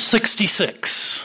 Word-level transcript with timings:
66. 0.00 1.24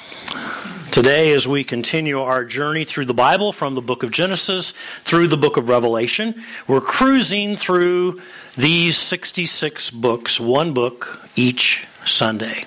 Today, 0.92 1.34
as 1.34 1.48
we 1.48 1.64
continue 1.64 2.22
our 2.22 2.46
journey 2.46 2.84
through 2.84 3.06
the 3.06 3.14
Bible 3.14 3.52
from 3.52 3.74
the 3.74 3.82
book 3.82 4.04
of 4.04 4.12
Genesis 4.12 4.72
through 5.02 5.28
the 5.28 5.38
book 5.38 5.58
of 5.58 5.68
Revelation, 5.68 6.44
we're 6.68 6.82
cruising 6.82 7.56
through 7.56 8.22
these 8.56 8.98
66 8.98 9.92
books, 9.92 10.40
one 10.40 10.74
book 10.74 11.22
each 11.36 11.86
Sunday. 12.06 12.66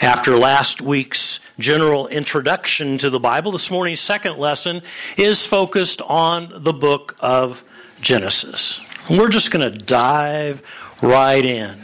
After 0.00 0.36
last 0.36 0.82
week's 0.82 1.40
general 1.58 2.08
introduction 2.08 2.98
to 2.98 3.08
the 3.08 3.20
Bible, 3.20 3.52
this 3.52 3.70
morning's 3.70 4.00
second 4.00 4.38
lesson 4.38 4.82
is 5.16 5.46
focused 5.46 6.02
on 6.02 6.52
the 6.54 6.72
book 6.72 7.16
of 7.20 7.64
Genesis. 8.00 8.80
we're 9.08 9.30
just 9.30 9.50
going 9.50 9.72
to 9.72 9.76
dive 9.76 10.62
right 11.00 11.44
in, 11.44 11.76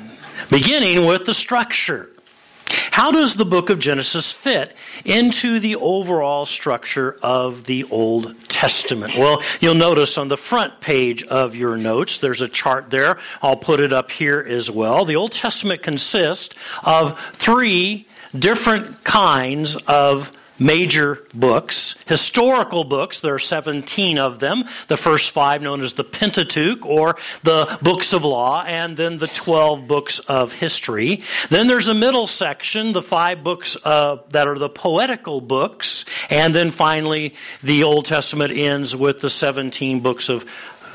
beginning 0.51 1.07
with 1.07 1.25
the 1.25 1.35
structure. 1.35 2.10
How 2.91 3.11
does 3.11 3.37
the 3.37 3.45
book 3.45 3.71
of 3.71 3.79
Genesis 3.79 4.31
fit 4.33 4.77
into 5.05 5.61
the 5.61 5.77
overall 5.77 6.45
structure 6.47 7.17
of 7.23 7.65
the 7.65 7.85
Old 7.85 8.35
Testament? 8.49 9.17
Well, 9.17 9.43
you'll 9.61 9.75
notice 9.75 10.19
on 10.19 10.29
the 10.29 10.37
front 10.37 10.81
page 10.81 11.23
of 11.25 11.55
your 11.57 11.77
notes, 11.77 12.19
there's 12.19 12.41
a 12.41 12.49
chart 12.49 12.91
there. 12.91 13.19
I'll 13.43 13.57
put 13.57 13.81
it 13.81 13.93
up 13.93 14.11
here 14.11 14.45
as 14.47 14.71
well. 14.71 15.05
The 15.05 15.17
Old 15.17 15.33
Testament 15.33 15.83
consists 15.83 16.55
of 16.83 17.19
three 17.33 18.07
different 18.39 19.03
kinds 19.05 19.77
of 19.77 20.33
major 20.61 21.25
books, 21.35 21.97
historical 22.07 22.85
books. 22.85 23.21
There 23.21 23.35
are 23.35 23.41
17 23.41 24.19
of 24.19 24.39
them. 24.39 24.65
The 24.87 24.97
first 24.97 25.31
five 25.33 25.63
known 25.63 25.81
as 25.81 25.95
the 25.95 26.05
Pentateuch 26.05 26.85
or 26.87 27.17
the 27.43 27.79
books 27.83 28.13
of 28.13 28.25
law, 28.25 28.63
and 28.67 28.97
then 28.97 29.17
the 29.17 29.27
12 29.27 29.89
books 29.89 30.19
of 30.21 30.53
history. 30.53 31.23
Then 31.49 31.67
there's 31.67 31.89
a 31.89 31.95
middle 31.95 32.27
section, 32.27 32.93
the 32.93 33.03
five 33.03 33.43
books 33.43 33.77
uh, 33.85 34.19
that 34.29 34.47
are 34.47 34.59
the 34.59 34.69
poetical 34.69 35.41
books, 35.41 36.05
and 36.29 36.55
then 36.55 36.71
finally 36.71 37.35
the 37.63 37.83
Old 37.83 38.05
Testament 38.05 38.53
ends 38.53 38.95
with 38.95 39.21
the 39.21 39.31
17 39.31 40.01
books 40.01 40.29
of 40.29 40.45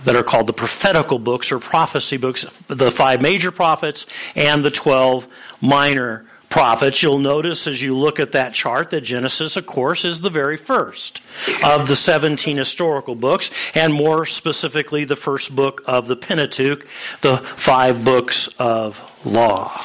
that 0.03 0.15
are 0.15 0.23
called 0.23 0.45
the 0.45 0.53
prophetical 0.53 1.17
books 1.17 1.51
or 1.51 1.59
prophecy 1.59 2.17
books, 2.17 2.45
the 2.67 2.91
five 2.91 3.21
major 3.21 3.51
prophets 3.51 4.05
and 4.35 4.63
the 4.63 4.69
12 4.69 5.27
minor 5.61 6.25
prophets, 6.55 7.03
you'll 7.03 7.19
notice 7.19 7.67
as 7.67 7.83
you 7.83 7.93
look 7.97 8.17
at 8.17 8.31
that 8.31 8.53
chart 8.53 8.89
that 8.89 9.01
Genesis, 9.01 9.57
of 9.57 9.65
course, 9.65 10.05
is 10.05 10.21
the 10.21 10.29
very 10.29 10.55
first 10.55 11.19
of 11.65 11.89
the 11.89 11.97
17 11.97 12.55
historical 12.55 13.13
books, 13.13 13.51
and 13.75 13.93
more 13.93 14.25
specifically, 14.25 15.03
the 15.03 15.17
first 15.17 15.53
book 15.53 15.81
of 15.85 16.07
the 16.07 16.15
Pentateuch, 16.15 16.87
the 17.19 17.35
five 17.39 18.05
books 18.05 18.47
of 18.57 19.03
law. 19.25 19.83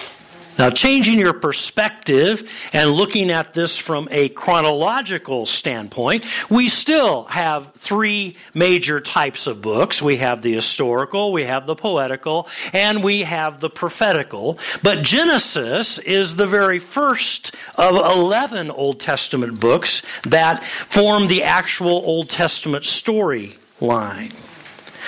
Now, 0.61 0.69
changing 0.69 1.19
your 1.19 1.33
perspective 1.33 2.47
and 2.75 2.91
looking 2.91 3.31
at 3.31 3.55
this 3.55 3.79
from 3.79 4.09
a 4.11 4.29
chronological 4.29 5.47
standpoint, 5.47 6.27
we 6.51 6.69
still 6.69 7.25
have 7.25 7.73
three 7.73 8.37
major 8.53 9.01
types 9.01 9.47
of 9.47 9.63
books. 9.63 10.03
We 10.03 10.19
have 10.19 10.43
the 10.43 10.53
historical, 10.53 11.33
we 11.33 11.45
have 11.45 11.67
the 11.67 11.75
poetical, 11.75 12.47
and 12.75 13.03
we 13.03 13.23
have 13.23 13.61
the 13.61 13.71
prophetical. 13.71 14.59
But 14.83 15.03
Genesis 15.03 15.97
is 15.97 16.37
the 16.37 16.47
very 16.47 16.79
first 16.79 17.55
of 17.77 17.97
11 17.97 18.71
Old 18.71 19.01
Testament 19.01 19.61
books 19.61 20.03
that 20.25 20.63
form 20.63 21.29
the 21.29 21.43
actual 21.43 22.03
Old 22.05 22.29
Testament 22.29 22.85
storyline. 22.85 24.35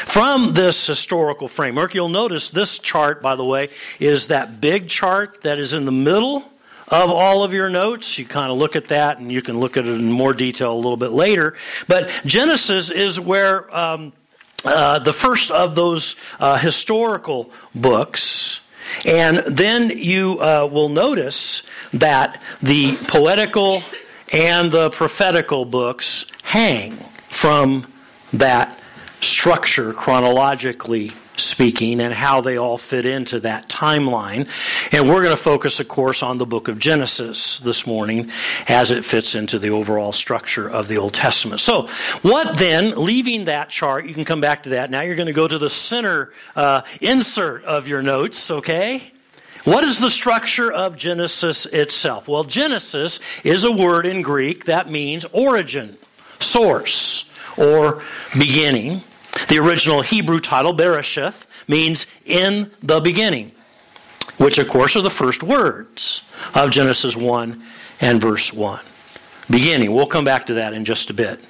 From 0.05 0.53
this 0.53 0.87
historical 0.87 1.49
framework, 1.49 1.95
you'll 1.95 2.09
notice 2.09 2.51
this 2.51 2.79
chart, 2.79 3.23
by 3.23 3.35
the 3.35 3.45
way, 3.45 3.69
is 4.01 4.29
that 4.29 4.61
big 4.61 4.89
chart 4.89 5.43
that 5.43 5.59
is 5.59 5.75
in 5.75 5.85
the 5.85 5.93
middle 5.93 6.45
of 6.89 7.11
all 7.11 7.43
of 7.43 7.55
your 7.55 7.71
notes. 7.71 8.19
You 8.19 8.27
kind 8.27 8.53
of 8.53 8.59
look 8.59 8.77
at 8.77 8.89
that 8.89 9.19
and 9.19 9.33
you 9.33 9.41
can 9.41 9.59
look 9.59 9.77
at 9.77 9.87
it 9.87 9.93
in 9.93 10.13
more 10.13 10.35
detail 10.35 10.75
a 10.75 10.77
little 10.77 10.97
bit 10.97 11.13
later. 11.13 11.55
But 11.89 12.11
Genesis 12.27 12.91
is 12.91 13.19
where 13.19 13.75
um, 13.75 14.13
uh, 14.65 14.99
the 14.99 15.13
first 15.13 15.51
of 15.51 15.75
those 15.75 16.17
uh, 16.39 16.59
historical 16.59 17.51
books. 17.75 18.61
And 19.07 19.39
then 19.39 19.91
you 19.91 20.39
uh, 20.41 20.69
will 20.71 20.89
notice 20.89 21.63
that 21.95 22.43
the 22.61 22.97
poetical 23.09 23.83
and 24.33 24.71
the 24.71 24.91
prophetical 24.91 25.65
books 25.65 26.27
hang 26.43 26.93
from 26.93 27.87
that 28.33 28.79
structure 29.23 29.93
chronologically 29.93 31.13
speaking 31.37 32.01
and 32.01 32.13
how 32.13 32.41
they 32.41 32.59
all 32.59 32.77
fit 32.77 33.07
into 33.07 33.41
that 33.41 33.69
timeline. 33.69 34.49
And 34.93 35.09
we're 35.09 35.23
going 35.23 35.35
to 35.35 35.43
focus, 35.43 35.81
of 35.81 35.89
course, 35.89 36.23
on 36.23 36.39
the 36.39 36.45
book 36.45 36.69
of 36.69 36.79
Genesis 36.79 37.59
this 37.61 37.87
morning 37.87 38.31
as 38.69 38.91
it 38.91 39.05
fits 39.05 39.35
into 39.35 39.59
the 39.59 39.71
overall 39.71 40.13
structure 40.13 40.69
of 40.69 40.89
the 40.89 40.99
Old 40.99 41.15
Testament. 41.15 41.61
So, 41.61 41.89
what 42.21 42.59
then, 42.59 42.93
leaving 42.97 43.47
that 43.47 43.71
chart, 43.71 44.07
you 44.07 44.15
can 44.15 44.25
come 44.25 44.41
back 44.41 44.65
to 44.65 44.71
that. 44.71 44.91
Now 44.91 45.01
you're 45.01 45.17
going 45.17 45.27
to 45.27 45.33
go 45.33 45.49
to 45.49 45.59
the 45.59 45.71
center 45.71 46.33
uh, 46.55 46.83
insert 47.01 47.65
of 47.65 47.89
your 47.89 48.03
notes, 48.03 48.51
okay? 48.51 49.13
What 49.65 49.85
is 49.85 50.01
the 50.01 50.11
structure 50.11 50.73
of 50.73 50.97
Genesis 50.97 51.67
itself? 51.67 52.27
Well, 52.27 52.45
Genesis 52.45 53.21
is 53.45 53.65
a 53.65 53.71
word 53.71 54.07
in 54.07 54.21
Greek 54.21 54.65
that 54.65 54.91
means 54.91 55.25
origin, 55.33 55.97
source, 56.41 57.31
or 57.57 58.03
beginning. 58.37 59.03
The 59.49 59.59
original 59.59 60.03
Hebrew 60.03 60.41
title, 60.41 60.75
Bereshith, 60.75 61.47
means 61.69 62.07
in 62.25 62.71
the 62.83 63.01
beginning, 63.01 63.53
which, 64.37 64.59
of 64.59 64.69
course, 64.69 64.97
are 64.97 65.03
the 65.03 65.11
first 65.11 65.43
words 65.43 66.23
of 66.55 66.71
Genesis 66.71 67.17
1 67.17 67.63
and 68.01 68.21
verse 68.21 68.53
1. 68.53 68.81
Beginning. 69.51 69.93
We'll 69.93 70.07
come 70.07 70.25
back 70.25 70.47
to 70.47 70.55
that 70.55 70.73
in 70.73 70.85
just 70.85 71.11
a 71.11 71.15
bit. 71.15 71.41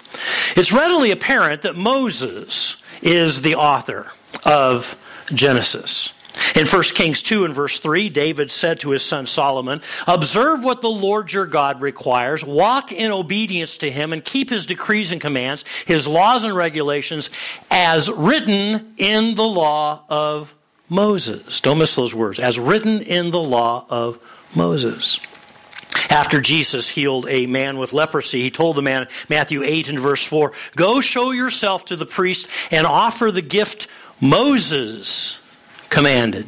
It's 0.57 0.73
readily 0.73 1.11
apparent 1.11 1.63
that 1.63 1.77
Moses 1.77 2.83
is 3.03 3.43
the 3.43 3.57
author 3.57 4.13
of 4.45 4.97
Genesis. 5.27 6.13
In 6.55 6.67
1 6.67 6.83
Kings 6.95 7.23
2 7.23 7.45
and 7.45 7.55
verse 7.55 7.79
3, 7.79 8.09
David 8.09 8.51
said 8.51 8.81
to 8.81 8.91
his 8.91 9.03
son 9.03 9.27
Solomon, 9.27 9.81
Observe 10.07 10.65
what 10.65 10.83
the 10.83 10.91
Lord 10.91 11.33
your 11.33 11.47
God 11.47 11.81
requires, 11.81 12.45
walk 12.45 12.93
in 12.93 13.11
obedience 13.11 13.79
to 13.79 13.91
him, 13.91 14.13
and 14.13 14.25
keep 14.25 14.51
his 14.51 14.67
decrees 14.67 15.13
and 15.13 15.21
commands, 15.21 15.65
his 15.87 16.07
laws 16.07 16.45
and 16.45 16.55
regulations, 16.55 17.31
as 17.71 18.11
written 18.11 18.95
in 18.97 19.35
the 19.35 19.47
law 19.47 20.05
of 20.09 20.55
Moses. 20.89 21.61
Don't 21.61 21.79
miss 21.79 21.97
those 21.97 22.15
words. 22.15 22.39
As 22.39 22.59
written 22.59 23.01
in 23.01 23.31
the 23.31 23.41
law 23.41 23.87
of 23.89 24.19
Moses. 24.55 25.21
After 26.11 26.41
Jesus 26.41 26.91
healed 26.91 27.27
a 27.29 27.47
man 27.47 27.79
with 27.79 27.93
leprosy, 27.93 28.43
he 28.43 28.51
told 28.51 28.77
the 28.77 28.83
man, 28.83 29.09
Matthew 29.29 29.63
8 29.63 29.89
and 29.89 29.99
verse 29.99 30.25
4, 30.25 30.53
Go 30.77 31.01
show 31.01 31.31
yourself 31.31 31.87
to 31.87 31.97
the 31.97 32.07
priest 32.07 32.49
and 32.71 32.87
offer 32.87 33.31
the 33.31 33.43
gift 33.43 33.89
Moses 34.21 35.39
commanded. 35.93 36.47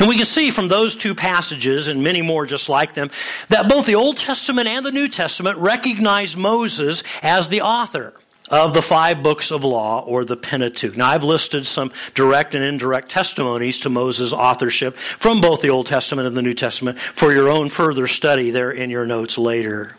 And 0.00 0.08
we 0.08 0.16
can 0.16 0.24
see 0.24 0.50
from 0.50 0.66
those 0.66 0.96
two 0.96 1.14
passages 1.14 1.86
and 1.86 2.02
many 2.02 2.22
more 2.22 2.46
just 2.46 2.68
like 2.68 2.94
them 2.94 3.10
that 3.48 3.68
both 3.68 3.86
the 3.86 3.94
Old 3.94 4.16
Testament 4.16 4.66
and 4.66 4.84
the 4.84 4.90
New 4.90 5.06
Testament 5.06 5.58
recognize 5.58 6.36
Moses 6.36 7.04
as 7.22 7.48
the 7.48 7.60
author 7.60 8.14
of 8.50 8.72
the 8.72 8.82
five 8.82 9.22
books 9.22 9.50
of 9.50 9.62
law 9.62 10.00
or 10.00 10.24
the 10.24 10.36
Pentateuch. 10.36 10.96
Now, 10.96 11.10
I've 11.10 11.22
listed 11.22 11.66
some 11.66 11.92
direct 12.14 12.54
and 12.54 12.64
indirect 12.64 13.10
testimonies 13.10 13.80
to 13.80 13.90
Moses' 13.90 14.32
authorship 14.32 14.96
from 14.96 15.42
both 15.42 15.60
the 15.60 15.68
Old 15.68 15.86
Testament 15.86 16.26
and 16.26 16.36
the 16.36 16.42
New 16.42 16.54
Testament 16.54 16.98
for 16.98 17.32
your 17.32 17.50
own 17.50 17.68
further 17.68 18.06
study 18.06 18.50
there 18.50 18.70
in 18.70 18.88
your 18.88 19.04
notes 19.04 19.36
later. 19.36 19.97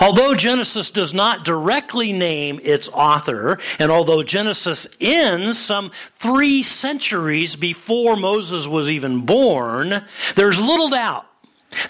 Although 0.00 0.34
Genesis 0.34 0.90
does 0.90 1.14
not 1.14 1.44
directly 1.44 2.12
name 2.12 2.60
its 2.62 2.88
author, 2.88 3.58
and 3.78 3.90
although 3.90 4.22
Genesis 4.22 4.86
ends 5.00 5.58
some 5.58 5.90
three 6.18 6.62
centuries 6.62 7.56
before 7.56 8.16
Moses 8.16 8.66
was 8.66 8.90
even 8.90 9.20
born, 9.26 10.04
there's 10.36 10.60
little 10.60 10.88
doubt 10.88 11.29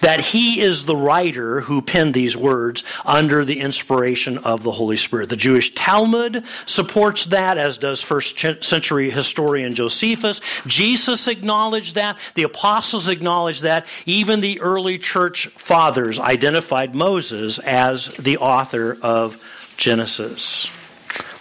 that 0.01 0.21
he 0.21 0.61
is 0.61 0.85
the 0.85 0.97
writer 0.97 1.61
who 1.61 1.83
penned 1.83 2.15
these 2.15 2.37
words 2.37 2.85
under 3.05 3.45
the 3.45 3.61
inspiration 3.61 4.39
of 4.39 4.63
the 4.63 4.73
Holy 4.73 4.97
Spirit. 4.97 5.29
The 5.29 5.37
Jewish 5.37 5.75
Talmud 5.75 6.45
supports 6.67 7.27
that, 7.27 7.59
as 7.59 7.79
does 7.79 8.03
first 8.03 8.39
century 8.39 9.11
historian 9.11 9.75
Josephus. 9.75 10.41
Jesus 10.67 11.29
acknowledged 11.29 11.95
that. 11.95 12.19
The 12.35 12.43
apostles 12.43 13.09
acknowledged 13.09 13.63
that. 13.63 13.87
Even 14.07 14.41
the 14.41 14.61
early 14.61 14.99
church 14.99 15.47
fathers 15.49 16.19
identified 16.19 16.95
Moses 16.95 17.59
as 17.59 18.09
the 18.17 18.39
author 18.39 18.99
of 19.03 19.39
Genesis. 19.77 20.71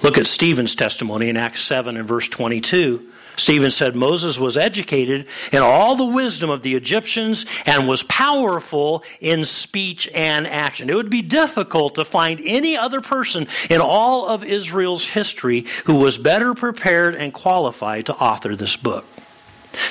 Look 0.01 0.17
at 0.17 0.25
Stephen's 0.25 0.75
testimony 0.75 1.27
in 1.27 1.35
Acts 1.35 1.61
7 1.63 1.97
and 1.97 2.07
verse 2.07 2.29
22. 2.29 3.05
Stephen 3.39 3.71
said 3.71 3.95
Moses 3.95 4.37
was 4.37 4.57
educated 4.57 5.27
in 5.51 5.61
all 5.61 5.95
the 5.95 6.05
wisdom 6.05 6.49
of 6.49 6.61
the 6.61 6.75
Egyptians 6.75 7.45
and 7.65 7.87
was 7.87 8.03
powerful 8.03 9.03
in 9.21 9.45
speech 9.45 10.09
and 10.13 10.45
action. 10.45 10.89
It 10.89 10.95
would 10.95 11.09
be 11.09 11.21
difficult 11.21 11.95
to 11.95 12.05
find 12.05 12.41
any 12.43 12.77
other 12.77 13.01
person 13.01 13.47
in 13.69 13.81
all 13.81 14.27
of 14.27 14.43
Israel's 14.43 15.07
history 15.07 15.65
who 15.85 15.95
was 15.95 16.17
better 16.17 16.53
prepared 16.53 17.15
and 17.15 17.33
qualified 17.33 18.05
to 18.07 18.15
author 18.15 18.55
this 18.55 18.75
book. 18.75 19.05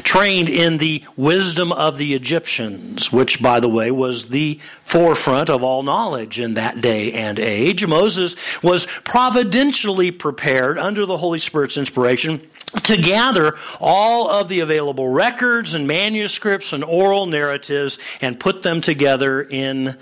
trained 0.03 0.49
in 0.49 0.79
the 0.79 1.05
wisdom 1.17 1.73
of 1.73 1.99
the 1.99 2.15
Egyptians, 2.15 3.13
which, 3.13 3.41
by 3.41 3.61
the 3.61 3.69
way, 3.69 3.91
was 3.91 4.29
the 4.29 4.59
forefront 4.85 5.49
of 5.49 5.63
all 5.63 5.83
knowledge 5.83 6.41
in 6.41 6.55
that 6.55 6.81
day 6.81 7.13
and 7.13 7.39
age. 7.39 7.87
Moses 7.87 8.37
was 8.63 8.87
providentially 9.05 10.11
prepared 10.11 10.79
under 10.79 11.07
the 11.07 11.19
Holy 11.19 11.39
Spirit's 11.39 11.77
inspiration 11.77 12.43
to 12.85 12.97
gather 12.97 13.57
all 13.81 14.29
of 14.29 14.49
the 14.49 14.61
available 14.61 15.09
records 15.09 15.75
and 15.75 15.87
manuscripts 15.87 16.73
and 16.73 16.85
oral 16.85 17.27
narratives 17.27 17.99
and 18.21 18.39
put 18.39 18.63
them 18.63 18.81
together 18.81 19.43
in 19.43 19.97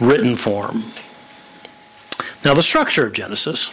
written 0.00 0.36
form. 0.36 0.84
Now, 2.44 2.54
the 2.54 2.62
structure 2.62 3.06
of 3.06 3.12
Genesis 3.12 3.72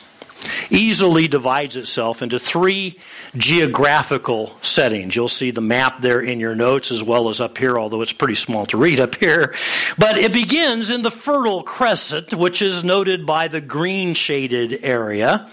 easily 0.69 1.27
divides 1.27 1.77
itself 1.77 2.21
into 2.21 2.39
three 2.39 2.97
geographical 3.35 4.56
settings. 4.62 5.15
You'll 5.15 5.27
see 5.27 5.51
the 5.51 5.62
map 5.62 6.01
there 6.01 6.21
in 6.21 6.39
your 6.39 6.56
notes 6.56 6.91
as 6.91 7.03
well 7.03 7.29
as 7.29 7.41
up 7.41 7.57
here, 7.57 7.77
although 7.77 8.01
it's 8.01 8.13
pretty 8.13 8.35
small 8.35 8.65
to 8.68 8.77
read 8.77 9.00
up 9.00 9.15
here. 9.15 9.53
But 9.97 10.18
it 10.18 10.33
begins 10.33 10.89
in 10.89 11.01
the 11.01 11.12
Fertile 11.12 11.63
Crescent, 11.63 12.33
which 12.33 12.62
is 12.62 12.83
noted 12.83 13.25
by 13.25 13.47
the 13.47 13.62
green 13.62 14.13
shaded 14.13 14.79
area. 14.83 15.50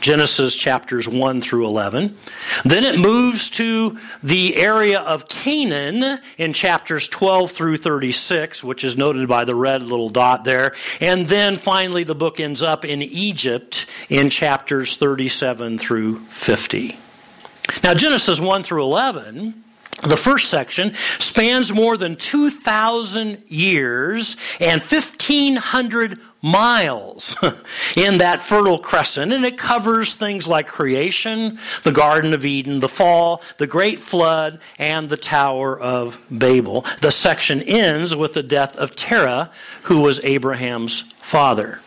Genesis 0.00 0.56
chapters 0.56 1.06
1 1.08 1.40
through 1.40 1.66
11. 1.66 2.16
Then 2.64 2.84
it 2.84 2.98
moves 2.98 3.50
to 3.50 3.98
the 4.22 4.56
area 4.56 5.00
of 5.00 5.28
Canaan 5.28 6.20
in 6.38 6.52
chapters 6.52 7.06
12 7.08 7.50
through 7.50 7.76
36, 7.76 8.64
which 8.64 8.84
is 8.84 8.96
noted 8.96 9.28
by 9.28 9.44
the 9.44 9.54
red 9.54 9.82
little 9.82 10.08
dot 10.08 10.44
there. 10.44 10.74
And 11.00 11.28
then 11.28 11.58
finally, 11.58 12.04
the 12.04 12.14
book 12.14 12.40
ends 12.40 12.62
up 12.62 12.84
in 12.84 13.02
Egypt 13.02 13.86
in 14.08 14.30
chapters 14.30 14.96
37 14.96 15.78
through 15.78 16.20
50. 16.20 16.96
Now, 17.84 17.94
Genesis 17.94 18.40
1 18.40 18.62
through 18.62 18.82
11 18.82 19.64
the 20.02 20.16
first 20.16 20.48
section 20.48 20.94
spans 21.18 21.72
more 21.72 21.98
than 21.98 22.16
2,000 22.16 23.42
years 23.48 24.36
and 24.58 24.80
1,500 24.80 26.18
miles 26.42 27.36
in 27.96 28.18
that 28.18 28.40
fertile 28.40 28.78
crescent, 28.78 29.32
and 29.32 29.44
it 29.44 29.58
covers 29.58 30.14
things 30.14 30.46
like 30.48 30.66
creation, 30.66 31.58
the 31.84 31.92
Garden 31.92 32.32
of 32.32 32.44
Eden, 32.44 32.80
the 32.80 32.88
fall, 32.88 33.42
the 33.58 33.66
great 33.66 34.00
flood, 34.00 34.60
and 34.78 35.08
the 35.08 35.16
Tower 35.16 35.78
of 35.78 36.18
Babel. 36.30 36.84
The 37.00 37.12
section 37.12 37.60
ends 37.62 38.14
with 38.14 38.34
the 38.34 38.42
death 38.42 38.76
of 38.76 38.96
Terah, 38.96 39.50
who 39.82 40.00
was 40.00 40.22
Abraham's 40.24 41.02
father. 41.18 41.80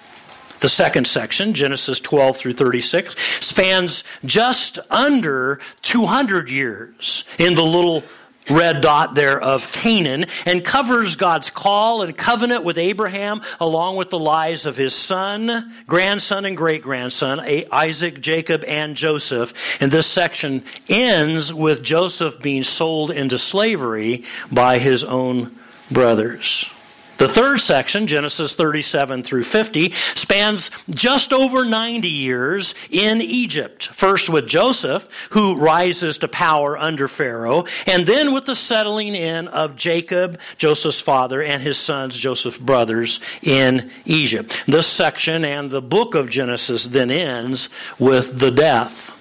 The 0.59 0.69
second 0.69 1.07
section, 1.07 1.53
Genesis 1.53 1.99
12 1.99 2.37
through 2.37 2.53
36, 2.53 3.17
spans 3.45 4.05
just 4.23 4.79
under 4.89 5.59
200 5.81 6.49
years 6.49 7.25
in 7.37 7.55
the 7.55 7.65
little 7.65 8.01
red 8.49 8.81
dot 8.81 9.15
there 9.15 9.39
of 9.39 9.71
Canaan 9.71 10.25
and 10.45 10.63
covers 10.63 11.15
God's 11.15 11.49
call 11.49 12.01
and 12.01 12.15
covenant 12.15 12.63
with 12.63 12.77
Abraham 12.77 13.41
along 13.59 13.95
with 13.95 14.09
the 14.09 14.19
lives 14.19 14.65
of 14.65 14.77
his 14.77 14.93
son, 14.93 15.73
grandson, 15.87 16.45
and 16.45 16.57
great 16.57 16.81
grandson, 16.81 17.39
Isaac, 17.71 18.21
Jacob, 18.21 18.63
and 18.67 18.95
Joseph. 18.95 19.81
And 19.81 19.91
this 19.91 20.07
section 20.07 20.63
ends 20.89 21.53
with 21.53 21.83
Joseph 21.83 22.41
being 22.41 22.63
sold 22.63 23.11
into 23.11 23.37
slavery 23.37 24.23
by 24.51 24.79
his 24.79 25.03
own 25.03 25.51
brothers. 25.91 26.69
The 27.17 27.27
third 27.27 27.59
section, 27.59 28.07
Genesis 28.07 28.55
37 28.55 29.23
through 29.23 29.43
50, 29.43 29.93
spans 30.15 30.71
just 30.89 31.31
over 31.31 31.63
90 31.63 32.09
years 32.09 32.73
in 32.89 33.21
Egypt. 33.21 33.87
First 33.87 34.29
with 34.29 34.47
Joseph, 34.47 35.07
who 35.29 35.55
rises 35.55 36.17
to 36.19 36.27
power 36.27 36.77
under 36.77 37.07
Pharaoh, 37.07 37.65
and 37.85 38.05
then 38.05 38.33
with 38.33 38.45
the 38.45 38.55
settling 38.55 39.15
in 39.15 39.47
of 39.47 39.75
Jacob, 39.75 40.39
Joseph's 40.57 41.01
father, 41.01 41.41
and 41.41 41.61
his 41.61 41.77
sons, 41.77 42.17
Joseph's 42.17 42.57
brothers, 42.57 43.19
in 43.41 43.91
Egypt. 44.05 44.63
This 44.65 44.87
section 44.87 45.45
and 45.45 45.69
the 45.69 45.81
book 45.81 46.15
of 46.15 46.29
Genesis 46.29 46.85
then 46.85 47.11
ends 47.11 47.69
with 47.99 48.39
the 48.39 48.51
death 48.51 49.11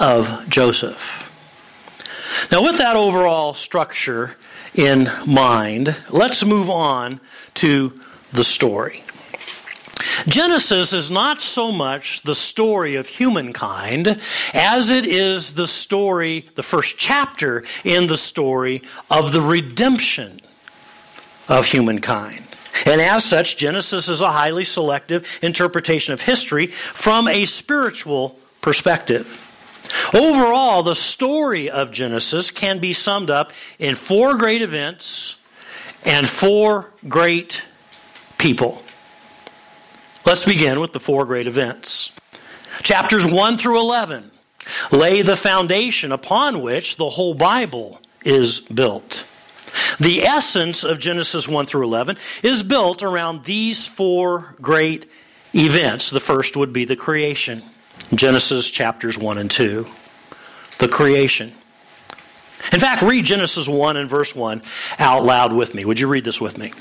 of 0.00 0.48
Joseph. 0.48 1.26
Now, 2.50 2.62
with 2.62 2.78
that 2.78 2.96
overall 2.96 3.54
structure, 3.54 4.36
in 4.74 5.10
mind, 5.26 5.96
let's 6.10 6.44
move 6.44 6.70
on 6.70 7.20
to 7.54 7.98
the 8.32 8.44
story. 8.44 9.02
Genesis 10.26 10.92
is 10.92 11.10
not 11.10 11.40
so 11.40 11.72
much 11.72 12.22
the 12.22 12.34
story 12.34 12.96
of 12.96 13.06
humankind 13.06 14.20
as 14.54 14.90
it 14.90 15.04
is 15.04 15.54
the 15.54 15.66
story, 15.66 16.48
the 16.54 16.62
first 16.62 16.96
chapter 16.98 17.64
in 17.84 18.06
the 18.06 18.16
story 18.16 18.82
of 19.10 19.32
the 19.32 19.40
redemption 19.40 20.40
of 21.48 21.66
humankind. 21.66 22.44
And 22.86 23.00
as 23.00 23.24
such, 23.24 23.56
Genesis 23.56 24.08
is 24.08 24.20
a 24.20 24.30
highly 24.30 24.64
selective 24.64 25.26
interpretation 25.42 26.14
of 26.14 26.22
history 26.22 26.68
from 26.68 27.28
a 27.28 27.44
spiritual 27.44 28.38
perspective. 28.62 29.49
Overall, 30.12 30.82
the 30.82 30.94
story 30.94 31.70
of 31.70 31.90
Genesis 31.90 32.50
can 32.50 32.78
be 32.78 32.92
summed 32.92 33.30
up 33.30 33.52
in 33.78 33.94
four 33.94 34.36
great 34.36 34.62
events 34.62 35.36
and 36.04 36.28
four 36.28 36.92
great 37.08 37.64
people. 38.38 38.82
Let's 40.26 40.44
begin 40.44 40.80
with 40.80 40.92
the 40.92 41.00
four 41.00 41.24
great 41.24 41.46
events. 41.46 42.10
Chapters 42.82 43.26
1 43.26 43.58
through 43.58 43.80
11 43.80 44.30
lay 44.92 45.22
the 45.22 45.36
foundation 45.36 46.12
upon 46.12 46.60
which 46.60 46.96
the 46.96 47.10
whole 47.10 47.34
Bible 47.34 48.00
is 48.24 48.60
built. 48.60 49.24
The 49.98 50.22
essence 50.22 50.84
of 50.84 50.98
Genesis 50.98 51.48
1 51.48 51.66
through 51.66 51.84
11 51.84 52.16
is 52.42 52.62
built 52.62 53.02
around 53.02 53.44
these 53.44 53.86
four 53.86 54.56
great 54.60 55.10
events. 55.54 56.10
The 56.10 56.20
first 56.20 56.56
would 56.56 56.72
be 56.72 56.84
the 56.84 56.96
creation. 56.96 57.62
Genesis 58.14 58.70
chapters 58.70 59.16
1 59.16 59.38
and 59.38 59.50
2. 59.50 59.86
The 60.78 60.88
creation. 60.88 61.52
In 62.72 62.78
fact, 62.78 63.02
read 63.02 63.24
Genesis 63.24 63.68
1 63.68 63.96
and 63.96 64.08
verse 64.08 64.34
1 64.34 64.62
out 64.98 65.24
loud 65.24 65.52
with 65.52 65.74
me. 65.74 65.84
Would 65.84 65.98
you 65.98 66.06
read 66.06 66.24
this 66.24 66.40
with 66.40 66.58
me? 66.58 66.72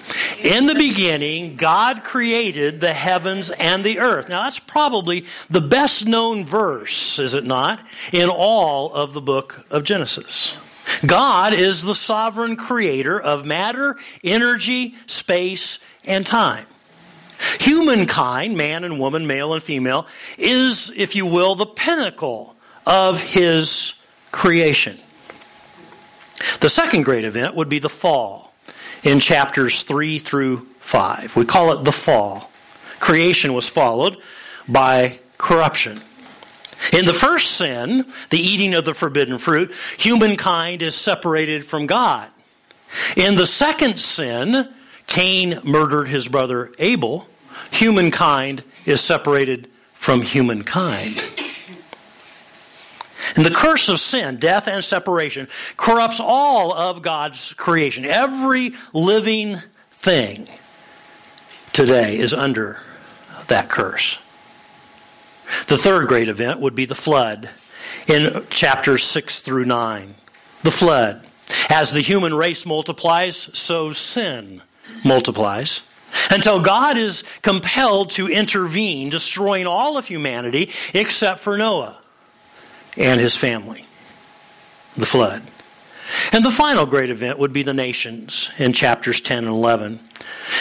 In 0.44 0.66
the 0.66 0.76
beginning, 0.76 1.56
God 1.56 2.04
created 2.04 2.80
the 2.82 2.94
heavens 2.94 3.50
and 3.50 3.84
the 3.84 4.00
earth. 4.00 4.30
Now, 4.30 4.44
that's 4.44 4.60
probably 4.60 5.26
the 5.50 5.62
best 5.62 6.06
known 6.06 6.46
verse, 6.46 7.18
is 7.18 7.34
it 7.34 7.46
not, 7.46 7.80
in 8.12 8.30
all 8.30 8.94
of 8.94 9.14
the 9.14 9.22
book 9.22 9.66
of 9.72 9.84
Genesis. 9.84 10.54
God 11.06 11.54
is 11.54 11.84
the 11.84 11.96
sovereign 11.96 12.56
creator 12.56 13.20
of 13.20 13.46
matter, 13.46 13.96
energy, 14.24 14.96
space, 15.08 15.80
and 16.04 16.26
time. 16.26 16.66
Humankind, 17.60 18.58
man 18.58 18.84
and 18.84 19.00
woman, 19.00 19.28
male 19.28 19.54
and 19.54 19.64
female, 19.64 20.08
is, 20.38 20.92
if 20.96 21.16
you 21.16 21.26
will, 21.26 21.56
the 21.56 21.66
pinnacle 21.66 22.56
of 22.86 23.22
his 23.22 23.94
creation. 24.32 24.98
The 26.60 26.70
second 26.70 27.04
great 27.04 27.26
event 27.26 27.56
would 27.56 27.70
be 27.70 27.80
the 27.80 27.90
fall 27.90 28.54
in 29.04 29.20
chapters 29.20 29.84
3 29.84 30.20
through 30.20 30.68
5. 30.80 31.36
We 31.36 31.46
call 31.46 31.74
it 31.74 31.84
the 31.84 31.92
fall. 31.92 32.50
Creation 33.00 33.54
was 33.54 33.70
followed 33.70 34.18
by 34.68 35.20
corruption. 35.38 36.02
In 36.94 37.06
the 37.06 37.14
first 37.14 37.52
sin, 37.52 38.06
the 38.30 38.40
eating 38.40 38.74
of 38.74 38.86
the 38.86 38.94
forbidden 38.94 39.38
fruit, 39.38 39.74
humankind 39.98 40.82
is 40.82 40.96
separated 40.96 41.66
from 41.66 41.88
God. 41.88 42.30
In 43.16 43.36
the 43.36 43.46
second 43.46 44.00
sin, 44.00 44.68
Cain 45.08 45.60
murdered 45.64 46.08
his 46.08 46.28
brother 46.28 46.72
Abel, 46.80 47.28
humankind 47.72 48.64
is 48.86 49.02
separated 49.02 49.70
from 49.94 50.22
humankind. 50.22 51.22
And 53.36 53.46
the 53.46 53.52
curse 53.52 53.90
of 53.90 54.00
sin, 54.00 54.38
death 54.38 54.68
and 54.68 54.84
separation, 54.84 55.48
corrupts 55.78 56.20
all 56.20 56.74
of 56.74 57.02
God's 57.02 57.54
creation. 57.54 58.06
Every 58.06 58.72
living 58.94 59.58
thing 59.92 60.48
today 61.74 62.18
is 62.18 62.34
under 62.34 62.80
that 63.48 63.70
curse. 63.70 64.18
The 65.68 65.78
third 65.78 66.08
great 66.08 66.28
event 66.28 66.60
would 66.60 66.76
be 66.76 66.86
the 66.86 66.96
flood 66.96 67.50
in 68.08 68.46
chapters 68.50 69.04
6 69.04 69.40
through 69.40 69.66
9. 69.66 70.16
The 70.64 70.72
flood. 70.72 71.26
As 71.70 71.92
the 71.92 72.02
human 72.02 72.34
race 72.34 72.66
multiplies, 72.66 73.38
so 73.58 73.94
sin 73.94 74.62
multiplies 75.04 75.84
until 76.32 76.60
God 76.60 76.98
is 76.98 77.24
compelled 77.42 78.12
to 78.12 78.28
intervene, 78.28 79.10
destroying 79.10 79.68
all 79.68 79.98
of 79.98 80.08
humanity 80.08 80.72
except 80.94 81.40
for 81.40 81.58
Noah 81.58 81.98
and 82.98 83.20
his 83.20 83.36
family. 83.36 83.86
The 84.96 85.06
flood. 85.06 85.44
And 86.32 86.44
the 86.44 86.52
final 86.52 86.86
great 86.86 87.10
event 87.10 87.40
would 87.40 87.54
be 87.54 87.64
the 87.64 87.74
nations 87.74 88.50
in 88.58 88.74
chapters 88.74 89.22
10 89.22 89.40
and 89.40 89.48
11. 89.48 90.00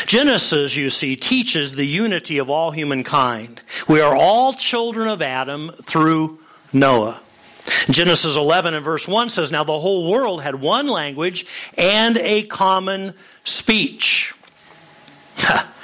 Genesis, 0.06 0.76
you 0.76 0.90
see, 0.90 1.16
teaches 1.16 1.74
the 1.74 1.86
unity 1.86 2.38
of 2.38 2.50
all 2.50 2.70
humankind. 2.70 3.62
We 3.88 4.00
are 4.00 4.14
all 4.14 4.52
children 4.52 5.08
of 5.08 5.22
Adam 5.22 5.70
through 5.82 6.38
Noah. 6.72 7.20
Genesis 7.90 8.36
11 8.36 8.74
and 8.74 8.84
verse 8.84 9.06
1 9.06 9.28
says, 9.30 9.52
Now 9.52 9.64
the 9.64 9.78
whole 9.78 10.10
world 10.10 10.42
had 10.42 10.56
one 10.56 10.86
language 10.86 11.46
and 11.76 12.16
a 12.18 12.44
common 12.44 13.14
speech. 13.44 14.34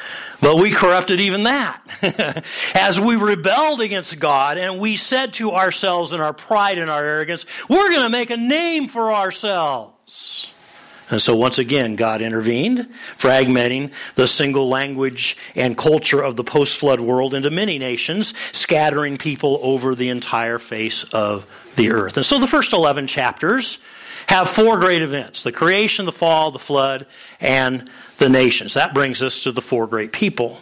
But 0.45 0.59
we 0.59 0.73
corrupted 0.73 1.21
even 1.21 1.45
that. 1.45 2.45
As 2.75 3.01
we 3.01 3.17
rebelled 3.17 3.81
against 3.81 4.21
God 4.21 4.59
and 4.59 4.79
we 4.79 4.99
said 4.99 5.33
to 5.35 5.53
ourselves 5.53 6.13
in 6.13 6.21
our 6.21 6.35
pride 6.35 6.77
and 6.77 6.91
our 6.91 7.03
arrogance, 7.03 7.47
we're 7.67 7.89
going 7.89 8.03
to 8.03 8.11
make 8.11 8.29
a 8.29 8.37
name 8.37 8.89
for 8.89 9.11
ourselves. 9.11 10.49
And 11.09 11.19
so 11.19 11.35
once 11.35 11.59
again, 11.59 11.97
God 11.97 12.21
intervened, 12.21 12.93
fragmenting 13.17 13.93
the 14.17 14.27
single 14.27 14.69
language 14.69 15.39
and 15.55 15.79
culture 15.79 16.21
of 16.21 16.37
the 16.37 16.45
post 16.45 16.77
flood 16.77 17.01
world 17.01 17.33
into 17.33 17.51
many 17.51 17.79
nations, 17.79 18.37
scattering 18.53 19.17
people 19.17 19.59
over 19.63 19.95
the 19.95 20.11
entire 20.11 20.59
face 20.59 21.05
of 21.05 21.47
the 21.77 21.91
earth. 21.91 22.19
And 22.19 22.27
so 22.27 22.39
the 22.39 22.47
first 22.47 22.75
11 22.75 23.07
chapters 23.07 23.79
have 24.29 24.49
four 24.49 24.79
great 24.79 25.03
events 25.03 25.43
the 25.43 25.53
creation, 25.53 26.07
the 26.07 26.13
fall, 26.13 26.51
the 26.51 26.59
flood, 26.59 27.07
and 27.41 27.91
the 28.19 28.29
nations. 28.29 28.75
That 28.75 28.95
brings 28.95 29.23
us 29.23 29.43
to 29.45 29.53
the 29.53 29.63
four 29.63 29.87
great 29.87 30.13
people. 30.13 30.59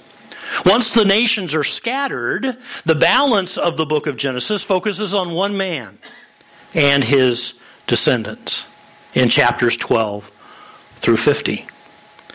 Once 0.67 0.93
the 0.93 1.05
nations 1.05 1.55
are 1.55 1.65
scattered, 1.65 2.57
the 2.85 2.95
balance 2.95 3.57
of 3.57 3.77
the 3.77 3.87
book 3.87 4.07
of 4.07 4.17
Genesis 4.17 4.63
focuses 4.63 5.15
on 5.15 5.33
one 5.33 5.57
man 5.57 5.99
and 6.75 7.03
his 7.03 7.59
descendants 7.87 8.67
in 9.15 9.29
chapters 9.29 9.77
12 9.77 10.25
through 10.97 11.17
50. 11.17 11.67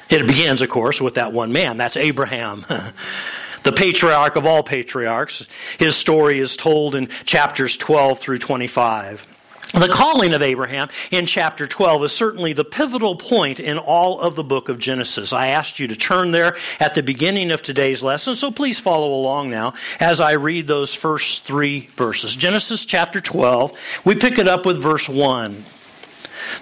It 0.10 0.28
begins, 0.28 0.62
of 0.62 0.70
course, 0.70 1.02
with 1.02 1.16
that 1.16 1.34
one 1.34 1.52
man. 1.52 1.78
That's 1.78 1.98
Abraham. 1.98 2.66
the 3.64 3.72
patriarch 3.72 4.36
of 4.36 4.46
all 4.46 4.64
patriarchs. 4.64 5.48
His 5.78 5.96
story 5.96 6.40
is 6.40 6.56
told 6.56 6.96
in 6.96 7.08
chapters 7.26 7.78
12 7.78 8.20
through 8.20 8.38
25. 8.40 9.37
The 9.74 9.90
calling 9.90 10.34
of 10.34 10.42
Abraham 10.42 10.88
in 11.12 11.26
chapter 11.26 11.68
12 11.68 12.06
is 12.06 12.12
certainly 12.14 12.54
the 12.54 12.64
pivotal 12.64 13.16
point 13.16 13.60
in 13.60 13.78
all 13.78 14.22
of 14.22 14.36
the 14.36 14.44
book 14.44 14.70
of 14.70 14.80
Genesis. 14.80 15.34
I 15.34 15.48
asked 15.48 15.78
you 15.78 15.88
to 15.90 15.96
turn 15.96 16.32
there 16.32 16.56
at 16.80 16.96
the 16.96 17.04
beginning 17.04 17.52
of 17.52 17.62
today's 17.62 18.02
lesson, 18.02 18.36
so 18.36 18.50
please 18.50 18.80
follow 18.80 19.14
along 19.14 19.50
now 19.50 19.74
as 20.00 20.22
I 20.22 20.32
read 20.34 20.68
those 20.68 20.94
first 20.94 21.44
three 21.44 21.90
verses. 21.98 22.36
Genesis 22.36 22.86
chapter 22.86 23.20
12, 23.20 23.78
we 24.06 24.16
pick 24.16 24.40
it 24.40 24.48
up 24.48 24.66
with 24.66 24.82
verse 24.82 25.10
1. 25.10 25.66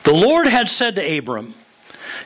The 0.04 0.14
Lord 0.14 0.48
had 0.48 0.68
said 0.68 0.96
to 0.96 1.18
Abram, 1.18 1.54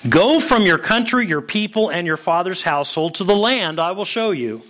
Go 0.07 0.39
from 0.39 0.65
your 0.65 0.77
country, 0.77 1.27
your 1.27 1.41
people, 1.41 1.89
and 1.89 2.07
your 2.07 2.17
father's 2.17 2.63
household 2.63 3.15
to 3.15 3.25
the 3.25 3.35
land 3.35 3.81
I 3.81 3.91
will 3.91 4.05
show 4.05 4.31
you. 4.31 4.61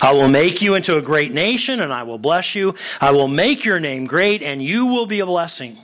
I 0.00 0.12
will 0.12 0.28
make 0.28 0.62
you 0.62 0.74
into 0.74 0.96
a 0.96 1.02
great 1.02 1.32
nation, 1.32 1.80
and 1.80 1.92
I 1.92 2.02
will 2.02 2.18
bless 2.18 2.54
you. 2.54 2.74
I 3.00 3.10
will 3.10 3.28
make 3.28 3.64
your 3.64 3.80
name 3.80 4.06
great, 4.06 4.42
and 4.42 4.62
you 4.62 4.86
will 4.86 5.06
be 5.06 5.20
a 5.20 5.26
blessing. 5.26 5.78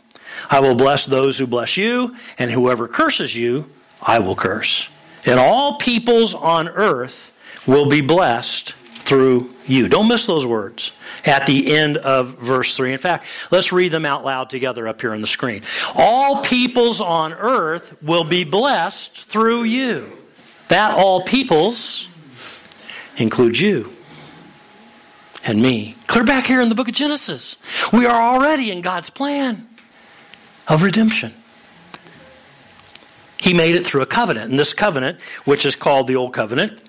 I 0.50 0.60
will 0.60 0.74
bless 0.74 1.06
those 1.06 1.38
who 1.38 1.46
bless 1.46 1.76
you, 1.76 2.16
and 2.38 2.50
whoever 2.50 2.88
curses 2.88 3.34
you, 3.34 3.68
I 4.02 4.18
will 4.18 4.36
curse. 4.36 4.88
And 5.24 5.40
all 5.40 5.78
peoples 5.78 6.34
on 6.34 6.68
earth 6.68 7.32
will 7.66 7.88
be 7.88 8.00
blessed 8.00 8.74
through 9.00 9.50
you. 9.66 9.88
Don't 9.88 10.08
miss 10.08 10.26
those 10.26 10.44
words 10.44 10.92
at 11.24 11.46
the 11.46 11.74
end 11.76 11.96
of 11.96 12.38
verse 12.38 12.76
3. 12.76 12.92
In 12.92 12.98
fact, 12.98 13.26
let's 13.50 13.72
read 13.72 13.92
them 13.92 14.04
out 14.04 14.24
loud 14.24 14.50
together 14.50 14.86
up 14.86 15.00
here 15.00 15.12
on 15.12 15.20
the 15.20 15.26
screen. 15.26 15.62
All 15.94 16.42
peoples 16.42 17.00
on 17.00 17.32
earth 17.32 18.00
will 18.02 18.24
be 18.24 18.44
blessed 18.44 19.24
through 19.24 19.64
you. 19.64 20.10
That 20.68 20.92
all 20.92 21.22
peoples 21.22 22.08
includes 23.16 23.60
you 23.60 23.92
and 25.44 25.62
me. 25.62 25.96
Clear 26.06 26.24
back 26.24 26.44
here 26.46 26.60
in 26.60 26.68
the 26.68 26.74
book 26.74 26.88
of 26.88 26.94
Genesis. 26.94 27.56
We 27.92 28.06
are 28.06 28.34
already 28.34 28.70
in 28.70 28.80
God's 28.80 29.10
plan 29.10 29.68
of 30.68 30.82
redemption. 30.82 31.32
He 33.38 33.54
made 33.54 33.76
it 33.76 33.86
through 33.86 34.02
a 34.02 34.06
covenant. 34.06 34.50
And 34.50 34.58
this 34.58 34.74
covenant, 34.74 35.20
which 35.44 35.66
is 35.66 35.76
called 35.76 36.08
the 36.08 36.16
Old 36.16 36.32
Covenant, 36.32 36.80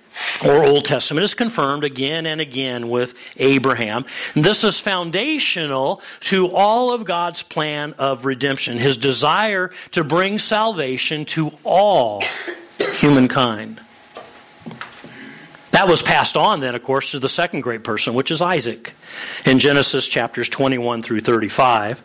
or 0.43 0.63
Old 0.63 0.85
Testament 0.85 1.23
is 1.23 1.33
confirmed 1.33 1.83
again 1.83 2.25
and 2.25 2.41
again 2.41 2.89
with 2.89 3.13
Abraham. 3.37 4.05
And 4.33 4.43
this 4.43 4.63
is 4.63 4.79
foundational 4.79 6.01
to 6.21 6.51
all 6.51 6.91
of 6.91 7.05
God's 7.05 7.43
plan 7.43 7.93
of 7.99 8.25
redemption, 8.25 8.77
his 8.77 8.97
desire 8.97 9.71
to 9.91 10.03
bring 10.03 10.39
salvation 10.39 11.25
to 11.25 11.51
all 11.63 12.23
humankind. 12.95 13.79
That 15.77 15.87
was 15.87 16.01
passed 16.01 16.35
on 16.35 16.59
then, 16.59 16.73
of 16.73 16.81
course, 16.81 17.11
to 17.11 17.19
the 17.19 17.29
second 17.29 17.61
great 17.61 17.83
person, 17.83 18.15
which 18.15 18.31
is 18.31 18.41
Isaac. 18.41 18.95
In 19.45 19.59
Genesis 19.59 20.07
chapters 20.07 20.49
21 20.49 21.03
through 21.03 21.19
35, 21.19 22.01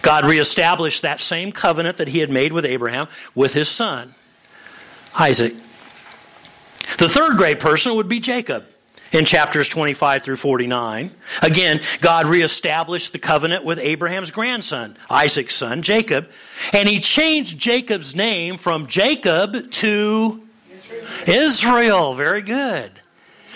God 0.00 0.24
reestablished 0.24 1.02
that 1.02 1.18
same 1.18 1.50
covenant 1.50 1.96
that 1.96 2.06
he 2.06 2.20
had 2.20 2.30
made 2.30 2.52
with 2.52 2.64
Abraham 2.64 3.08
with 3.34 3.52
his 3.52 3.68
son, 3.68 4.14
Isaac. 5.18 5.54
The 6.98 7.08
third 7.08 7.36
great 7.36 7.58
person 7.58 7.96
would 7.96 8.08
be 8.08 8.20
Jacob 8.20 8.64
in 9.10 9.24
chapters 9.24 9.68
25 9.68 10.22
through 10.22 10.36
49. 10.36 11.10
Again, 11.42 11.80
God 12.00 12.26
reestablished 12.26 13.10
the 13.10 13.18
covenant 13.18 13.64
with 13.64 13.80
Abraham's 13.80 14.30
grandson, 14.30 14.96
Isaac's 15.10 15.56
son, 15.56 15.82
Jacob, 15.82 16.28
and 16.72 16.88
he 16.88 17.00
changed 17.00 17.58
Jacob's 17.58 18.14
name 18.14 18.56
from 18.56 18.86
Jacob 18.86 19.68
to 19.72 20.43
Israel. 21.26 22.14
Very 22.14 22.42
good. 22.42 22.90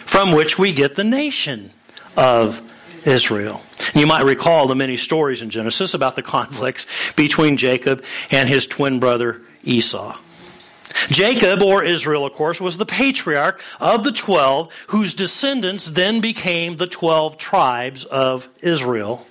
From 0.01 0.33
which 0.33 0.59
we 0.59 0.73
get 0.73 0.95
the 0.95 1.05
nation 1.05 1.71
of 2.17 2.63
Israel. 3.07 3.63
You 3.95 4.07
might 4.07 4.25
recall 4.25 4.67
the 4.67 4.75
many 4.75 4.97
stories 4.97 5.43
in 5.43 5.51
Genesis 5.51 5.95
about 5.95 6.17
the 6.17 6.23
conflicts 6.23 6.87
between 7.15 7.57
Jacob 7.57 8.05
and 8.31 8.49
his 8.49 8.67
twin 8.67 8.99
brother 9.01 9.43
Esau. 9.65 10.17
Jacob, 11.09 11.63
or 11.63 11.85
Israel, 11.85 12.25
of 12.25 12.33
course, 12.33 12.61
was 12.61 12.77
the 12.77 12.87
patriarch 12.87 13.63
of 13.79 14.05
the 14.05 14.13
twelve, 14.13 14.73
whose 14.89 15.15
descendants 15.15 15.87
then 15.87 16.21
became 16.21 16.77
the 16.77 16.87
twelve 16.87 17.37
tribes 17.37 18.05
of 18.07 18.49
Israel. 18.63 19.27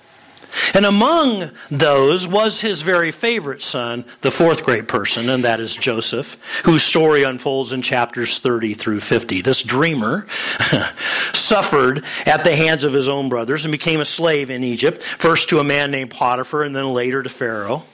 And 0.74 0.84
among 0.84 1.50
those 1.70 2.26
was 2.26 2.60
his 2.60 2.82
very 2.82 3.10
favorite 3.10 3.62
son, 3.62 4.04
the 4.20 4.30
fourth 4.30 4.64
great 4.64 4.88
person, 4.88 5.28
and 5.28 5.44
that 5.44 5.60
is 5.60 5.76
Joseph, 5.76 6.36
whose 6.64 6.82
story 6.82 7.22
unfolds 7.22 7.72
in 7.72 7.82
chapters 7.82 8.38
30 8.38 8.74
through 8.74 9.00
50. 9.00 9.42
This 9.42 9.62
dreamer 9.62 10.26
suffered 11.32 12.04
at 12.26 12.44
the 12.44 12.54
hands 12.54 12.84
of 12.84 12.92
his 12.92 13.08
own 13.08 13.28
brothers 13.28 13.64
and 13.64 13.72
became 13.72 14.00
a 14.00 14.04
slave 14.04 14.50
in 14.50 14.64
Egypt, 14.64 15.02
first 15.02 15.48
to 15.50 15.60
a 15.60 15.64
man 15.64 15.90
named 15.90 16.10
Potiphar 16.10 16.62
and 16.62 16.74
then 16.74 16.92
later 16.92 17.22
to 17.22 17.28
Pharaoh. 17.28 17.84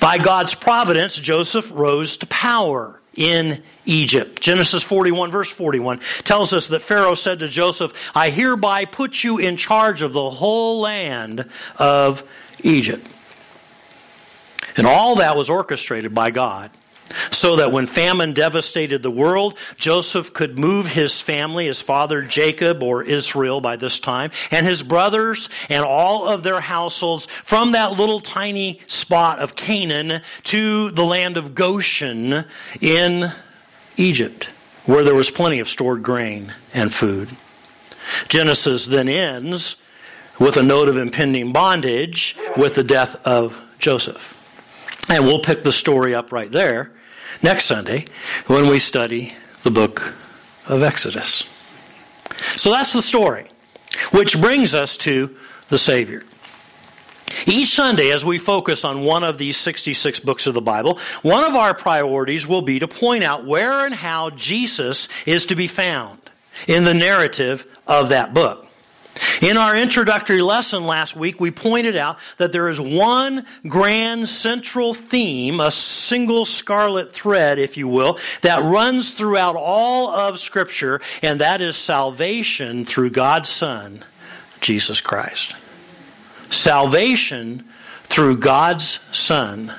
By 0.00 0.18
God's 0.18 0.54
providence, 0.54 1.16
Joseph 1.16 1.70
rose 1.74 2.16
to 2.18 2.26
power 2.26 3.01
in 3.14 3.62
Egypt. 3.84 4.40
Genesis 4.40 4.82
41, 4.82 5.30
verse 5.30 5.50
41, 5.50 6.00
tells 6.24 6.52
us 6.52 6.68
that 6.68 6.80
Pharaoh 6.80 7.14
said 7.14 7.40
to 7.40 7.48
Joseph, 7.48 8.12
I 8.14 8.30
hereby 8.30 8.84
put 8.84 9.22
you 9.22 9.38
in 9.38 9.56
charge 9.56 10.02
of 10.02 10.12
the 10.12 10.30
whole 10.30 10.80
land 10.80 11.48
of 11.76 12.28
Egypt. 12.62 13.06
And 14.76 14.86
all 14.86 15.16
that 15.16 15.36
was 15.36 15.50
orchestrated 15.50 16.14
by 16.14 16.30
God 16.30 16.70
so 17.30 17.56
that 17.56 17.72
when 17.72 17.86
famine 17.86 18.32
devastated 18.32 19.02
the 19.02 19.10
world, 19.10 19.56
Joseph 19.76 20.32
could 20.32 20.58
move 20.58 20.86
his 20.86 21.20
family, 21.20 21.66
his 21.66 21.82
father 21.82 22.22
Jacob 22.22 22.82
or 22.82 23.02
Israel 23.02 23.60
by 23.60 23.76
this 23.76 24.00
time, 24.00 24.30
and 24.50 24.66
his 24.66 24.82
brothers 24.82 25.48
and 25.68 25.84
all 25.84 26.28
of 26.28 26.42
their 26.42 26.60
households 26.60 27.26
from 27.26 27.72
that 27.72 27.92
little 27.92 28.20
tiny 28.20 28.80
spot 28.86 29.38
of 29.38 29.56
Canaan 29.56 30.22
to 30.44 30.90
the 30.92 31.04
land 31.04 31.36
of 31.36 31.54
Goshen 31.54 32.44
in 32.80 33.30
Egypt, 33.96 34.44
where 34.86 35.04
there 35.04 35.14
was 35.14 35.30
plenty 35.30 35.58
of 35.58 35.68
stored 35.68 36.02
grain 36.02 36.54
and 36.72 36.92
food. 36.92 37.28
Genesis 38.28 38.86
then 38.86 39.08
ends 39.08 39.76
with 40.38 40.56
a 40.56 40.62
note 40.62 40.88
of 40.88 40.96
impending 40.96 41.52
bondage 41.52 42.36
with 42.56 42.74
the 42.74 42.84
death 42.84 43.14
of 43.26 43.62
Joseph. 43.78 44.31
And 45.08 45.26
we'll 45.26 45.40
pick 45.40 45.62
the 45.62 45.72
story 45.72 46.14
up 46.14 46.32
right 46.32 46.50
there 46.50 46.92
next 47.42 47.64
Sunday 47.66 48.06
when 48.46 48.68
we 48.68 48.78
study 48.78 49.34
the 49.62 49.70
book 49.70 50.14
of 50.66 50.82
Exodus. 50.82 51.48
So 52.56 52.70
that's 52.70 52.92
the 52.92 53.02
story, 53.02 53.48
which 54.12 54.40
brings 54.40 54.74
us 54.74 54.96
to 54.98 55.36
the 55.68 55.78
Savior. 55.78 56.22
Each 57.46 57.74
Sunday, 57.74 58.10
as 58.10 58.24
we 58.24 58.38
focus 58.38 58.84
on 58.84 59.04
one 59.04 59.24
of 59.24 59.38
these 59.38 59.56
66 59.56 60.20
books 60.20 60.46
of 60.46 60.54
the 60.54 60.60
Bible, 60.60 60.98
one 61.22 61.44
of 61.44 61.54
our 61.54 61.74
priorities 61.74 62.46
will 62.46 62.62
be 62.62 62.78
to 62.78 62.86
point 62.86 63.24
out 63.24 63.46
where 63.46 63.84
and 63.84 63.94
how 63.94 64.30
Jesus 64.30 65.08
is 65.26 65.46
to 65.46 65.56
be 65.56 65.66
found 65.66 66.18
in 66.68 66.84
the 66.84 66.94
narrative 66.94 67.66
of 67.86 68.10
that 68.10 68.34
book. 68.34 68.66
In 69.42 69.56
our 69.56 69.76
introductory 69.76 70.40
lesson 70.40 70.84
last 70.84 71.16
week, 71.16 71.40
we 71.40 71.50
pointed 71.50 71.96
out 71.96 72.18
that 72.36 72.52
there 72.52 72.68
is 72.68 72.80
one 72.80 73.44
grand 73.66 74.28
central 74.28 74.94
theme, 74.94 75.60
a 75.60 75.70
single 75.70 76.44
scarlet 76.44 77.12
thread, 77.12 77.58
if 77.58 77.76
you 77.76 77.88
will, 77.88 78.18
that 78.42 78.62
runs 78.62 79.14
throughout 79.14 79.56
all 79.56 80.10
of 80.10 80.38
Scripture, 80.38 81.00
and 81.22 81.40
that 81.40 81.60
is 81.60 81.76
salvation 81.76 82.84
through 82.84 83.10
God's 83.10 83.48
Son, 83.48 84.04
Jesus 84.60 85.00
Christ. 85.00 85.54
Salvation 86.50 87.64
through 88.04 88.38
God's 88.38 89.00
Son, 89.10 89.72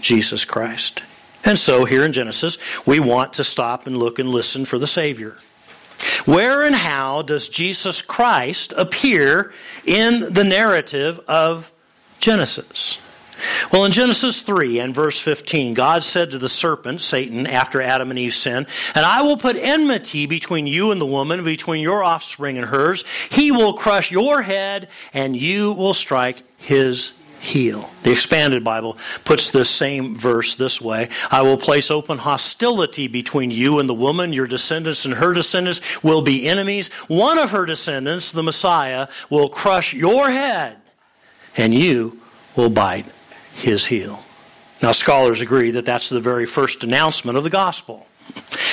Jesus 0.00 0.44
Christ. 0.44 1.02
And 1.44 1.58
so 1.58 1.84
here 1.84 2.04
in 2.04 2.12
Genesis, 2.12 2.58
we 2.86 3.00
want 3.00 3.34
to 3.34 3.44
stop 3.44 3.86
and 3.86 3.96
look 3.96 4.18
and 4.18 4.28
listen 4.28 4.64
for 4.64 4.78
the 4.78 4.86
Savior. 4.86 5.36
Where 6.24 6.62
and 6.62 6.74
how 6.74 7.22
does 7.22 7.48
Jesus 7.48 8.02
Christ 8.02 8.72
appear 8.76 9.52
in 9.84 10.32
the 10.32 10.44
narrative 10.44 11.20
of 11.28 11.72
Genesis? 12.18 12.98
Well, 13.72 13.84
in 13.84 13.92
Genesis 13.92 14.42
3 14.42 14.80
and 14.80 14.94
verse 14.94 15.20
15, 15.20 15.74
God 15.74 16.02
said 16.02 16.30
to 16.30 16.38
the 16.38 16.48
serpent, 16.48 17.00
Satan, 17.00 17.46
after 17.46 17.82
Adam 17.82 18.10
and 18.10 18.18
Eve 18.18 18.34
sinned, 18.34 18.66
And 18.94 19.04
I 19.04 19.22
will 19.22 19.36
put 19.36 19.56
enmity 19.56 20.26
between 20.26 20.66
you 20.66 20.90
and 20.90 21.00
the 21.00 21.06
woman, 21.06 21.44
between 21.44 21.82
your 21.82 22.02
offspring 22.02 22.56
and 22.56 22.66
hers. 22.66 23.04
He 23.30 23.52
will 23.52 23.74
crush 23.74 24.10
your 24.10 24.42
head, 24.42 24.88
and 25.12 25.36
you 25.36 25.72
will 25.72 25.94
strike 25.94 26.42
his 26.56 27.12
heel. 27.46 27.88
The 28.02 28.12
expanded 28.12 28.62
Bible 28.64 28.98
puts 29.24 29.50
this 29.50 29.70
same 29.70 30.14
verse 30.14 30.54
this 30.56 30.80
way 30.80 31.08
I 31.30 31.42
will 31.42 31.56
place 31.56 31.90
open 31.90 32.18
hostility 32.18 33.08
between 33.08 33.50
you 33.50 33.78
and 33.78 33.88
the 33.88 33.94
woman. 33.94 34.32
Your 34.32 34.46
descendants 34.46 35.04
and 35.04 35.14
her 35.14 35.32
descendants 35.32 36.02
will 36.02 36.22
be 36.22 36.48
enemies. 36.48 36.88
One 37.08 37.38
of 37.38 37.52
her 37.52 37.64
descendants, 37.64 38.32
the 38.32 38.42
Messiah, 38.42 39.08
will 39.30 39.48
crush 39.48 39.94
your 39.94 40.30
head, 40.30 40.76
and 41.56 41.74
you 41.74 42.20
will 42.56 42.70
bite 42.70 43.06
his 43.54 43.86
heel. 43.86 44.22
Now, 44.82 44.92
scholars 44.92 45.40
agree 45.40 45.70
that 45.72 45.86
that's 45.86 46.10
the 46.10 46.20
very 46.20 46.46
first 46.46 46.84
announcement 46.84 47.38
of 47.38 47.44
the 47.44 47.50
gospel. 47.50 48.06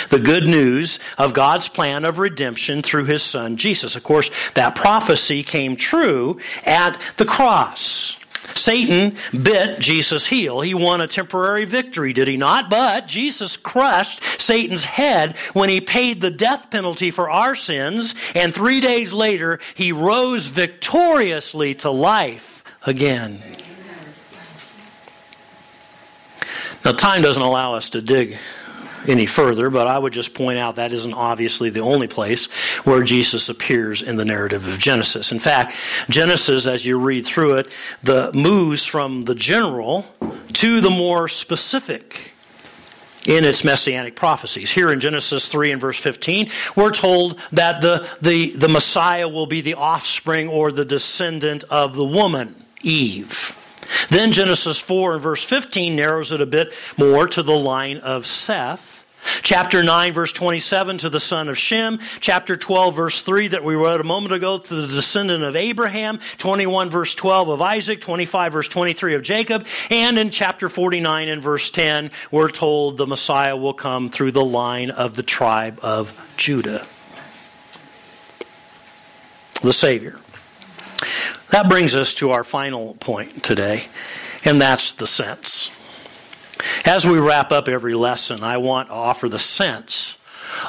The 0.10 0.20
good 0.20 0.44
news 0.44 1.00
of 1.18 1.34
God's 1.34 1.70
plan 1.70 2.06
of 2.06 2.20
redemption 2.20 2.82
through 2.82 3.06
his 3.06 3.24
son 3.24 3.56
Jesus. 3.56 3.96
Of 3.96 4.04
course, 4.04 4.30
that 4.52 4.76
prophecy 4.76 5.44
came 5.44 5.76
true 5.76 6.40
at 6.66 7.00
the 7.18 7.26
cross. 7.26 8.18
Satan 8.56 9.16
bit 9.32 9.80
Jesus' 9.80 10.28
heel. 10.28 10.62
He 10.62 10.74
won 10.74 11.02
a 11.02 11.08
temporary 11.08 11.66
victory, 11.66 12.14
did 12.14 12.28
he 12.28 12.38
not? 12.38 12.70
But 12.70 13.08
Jesus 13.08 13.58
crushed 13.58 14.24
Satan's 14.40 14.86
head 14.86 15.38
when 15.54 15.70
he 15.70 15.82
paid 15.82 16.22
the 16.22 16.32
death 16.32 16.70
penalty 16.70 17.10
for 17.12 17.30
our 17.30 17.56
sins, 17.56 18.16
and 18.36 18.54
three 18.54 18.80
days 18.80 19.14
later, 19.14 19.60
he 19.76 19.92
rose 19.92 20.48
victoriously 20.48 21.74
to 21.76 21.90
life 21.90 22.64
again. 22.86 23.42
Now, 26.86 26.92
time 26.92 27.22
doesn't 27.22 27.42
allow 27.42 27.76
us 27.76 27.90
to 27.92 28.02
dig 28.02 28.38
any 29.08 29.26
further, 29.26 29.70
but 29.70 29.88
I 29.88 29.98
would 29.98 30.14
just 30.14 30.34
point 30.34 30.60
out 30.60 30.78
that 30.78 30.92
isn't 30.92 31.14
obviously 31.14 31.70
the 31.70 31.82
only 31.82 32.08
place 32.08 32.46
where 32.86 33.04
Jesus 33.04 33.50
appears 33.50 34.02
in 34.02 34.16
the 34.16 34.26
narrative 34.26 34.68
of 34.68 34.80
Genesis. 34.80 35.32
In 35.32 35.40
fact, 35.40 35.76
Genesis, 36.10 36.66
as 36.68 36.86
you 36.86 37.00
read 37.00 37.26
through 37.26 37.56
it, 37.56 37.68
the 38.02 38.32
moves 38.34 38.86
from 38.86 39.24
the 39.24 39.36
general 39.36 40.06
to 40.54 40.82
the 40.82 40.90
more 40.90 41.28
specific 41.28 42.34
in 43.26 43.46
its 43.46 43.64
messianic 43.64 44.16
prophecies. 44.16 44.72
Here 44.72 44.92
in 44.92 45.00
Genesis 45.00 45.48
3 45.48 45.72
and 45.72 45.82
verse 45.82 45.98
15, 45.98 46.50
we're 46.76 46.92
told 46.92 47.40
that 47.54 47.82
the, 47.82 48.08
the, 48.22 48.52
the 48.52 48.68
Messiah 48.68 49.30
will 49.30 49.46
be 49.46 49.62
the 49.62 49.76
offspring 49.76 50.50
or 50.50 50.72
the 50.72 50.86
descendant 50.86 51.64
of 51.70 51.96
the 51.96 52.04
woman, 52.04 52.56
Eve. 52.82 53.58
Then 54.14 54.32
Genesis 54.32 54.80
4 54.80 55.14
and 55.14 55.22
verse 55.24 55.44
15 55.44 55.96
narrows 55.96 56.32
it 56.32 56.40
a 56.40 56.46
bit 56.46 56.72
more 56.98 57.28
to 57.30 57.42
the 57.42 57.58
line 57.58 57.98
of 57.98 58.28
Seth. 58.28 59.08
Chapter 59.42 59.82
9, 59.82 60.14
verse 60.14 60.32
27 60.32 61.00
to 61.00 61.10
the 61.10 61.20
son 61.20 61.50
of 61.50 61.58
Shem. 61.58 61.98
Chapter 62.20 62.56
12, 62.56 62.96
verse 62.96 63.24
3 63.24 63.48
that 63.48 63.64
we 63.64 63.74
read 63.74 64.00
a 64.00 64.04
moment 64.04 64.32
ago 64.32 64.60
to 64.60 64.76
the 64.76 64.86
descendant 64.86 65.44
of 65.44 65.56
Abraham. 65.56 66.20
21, 66.38 66.92
verse 66.92 67.16
12 67.16 67.50
of 67.50 67.62
Isaac. 67.64 68.02
25, 68.02 68.54
verse 68.54 68.68
23 68.68 69.16
of 69.16 69.24
Jacob. 69.24 69.66
And 69.90 70.20
in 70.20 70.30
chapter 70.30 70.70
49 70.70 71.28
and 71.28 71.42
verse 71.42 71.72
10, 71.72 72.12
we're 72.30 72.52
told 72.52 72.98
the 72.98 73.08
Messiah 73.08 73.58
will 73.58 73.74
come 73.74 74.12
through 74.12 74.34
the 74.34 74.46
line 74.46 74.92
of 74.92 75.16
the 75.16 75.24
tribe 75.24 75.80
of 75.82 76.36
Judah. 76.38 76.86
The 79.64 79.74
Savior. 79.74 80.20
That 81.52 81.70
brings 81.70 81.96
us 81.96 82.14
to 82.16 82.32
our 82.32 82.44
final 82.44 82.96
point 82.96 83.44
today, 83.44 83.86
and 84.46 84.62
that's 84.62 84.94
the 84.94 85.08
sense. 85.08 85.70
As 86.86 87.06
we 87.06 87.20
wrap 87.20 87.52
up 87.52 87.68
every 87.68 87.96
lesson, 87.96 88.44
I 88.44 88.58
want 88.58 88.90
to 88.90 88.94
offer 88.94 89.28
the 89.28 89.40
sense 89.40 90.18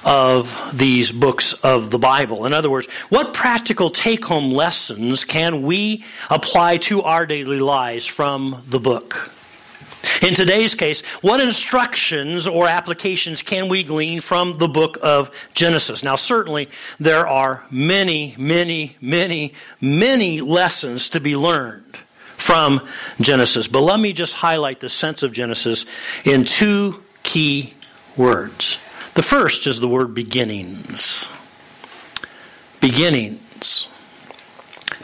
of 0.05 0.71
these 0.73 1.13
books 1.13 1.53
of 1.53 1.91
the 1.91 1.99
Bible. 1.99 2.47
In 2.47 2.53
other 2.53 2.71
words, 2.71 2.89
what 3.11 3.35
practical 3.35 3.91
take 3.91 4.25
home 4.25 4.51
lessons 4.51 5.25
can 5.25 5.63
we 5.63 6.05
apply 6.31 6.79
to 6.79 7.03
our 7.03 7.27
daily 7.27 7.61
lives 7.61 8.07
from 8.07 8.63
the 8.69 8.81
book? 8.81 9.33
In 10.23 10.35
today's 10.35 10.75
case, 10.75 11.03
what 11.23 11.41
instructions 11.41 12.47
or 12.47 12.69
applications 12.69 13.43
can 13.43 13.69
we 13.69 13.83
glean 13.83 14.21
from 14.21 14.55
the 14.55 14.69
book 14.69 14.99
of 15.03 15.31
Genesis? 15.55 16.03
Now, 16.03 16.17
certainly 16.17 16.69
there 17.01 17.27
are 17.27 17.65
many, 17.71 18.35
many, 18.39 18.97
many, 19.01 19.55
many 19.81 20.41
lessons 20.41 21.09
to 21.11 21.21
be 21.21 21.37
learned 21.37 21.97
from 22.37 22.87
Genesis. 23.21 23.69
But 23.69 23.81
let 23.81 23.99
me 23.99 24.13
just 24.13 24.35
highlight 24.35 24.81
the 24.81 24.89
sense 24.89 25.23
of 25.23 25.33
Genesis 25.33 25.87
in 26.25 26.45
two 26.45 27.03
key 27.23 27.75
words. 28.17 28.79
The 29.15 29.23
first 29.23 29.67
is 29.67 29.81
the 29.81 29.89
word 29.89 30.15
beginnings. 30.15 31.27
Beginnings. 32.81 33.89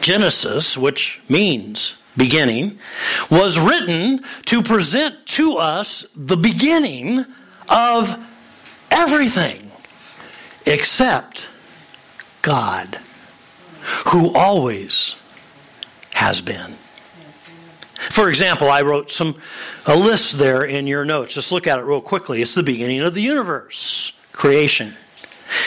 Genesis, 0.01 0.77
which 0.77 1.21
means 1.29 1.97
beginning, 2.21 2.77
was 3.31 3.57
written 3.57 4.23
to 4.45 4.61
present 4.61 5.25
to 5.25 5.57
us 5.57 6.05
the 6.15 6.37
beginning 6.37 7.25
of 7.67 8.15
everything 8.91 9.71
except 10.67 11.47
God, 12.43 12.99
who 14.09 14.31
always 14.35 15.15
has 16.11 16.41
been. 16.41 16.73
For 18.09 18.29
example, 18.29 18.69
I 18.69 18.83
wrote 18.83 19.09
some 19.09 19.35
a 19.87 19.95
list 19.95 20.37
there 20.37 20.63
in 20.63 20.85
your 20.85 21.05
notes. 21.05 21.33
Just 21.33 21.51
look 21.51 21.65
at 21.65 21.79
it 21.79 21.83
real 21.83 22.01
quickly. 22.01 22.43
It's 22.43 22.53
the 22.53 22.61
beginning 22.61 23.01
of 23.01 23.15
the 23.15 23.21
universe, 23.21 24.13
creation. 24.31 24.93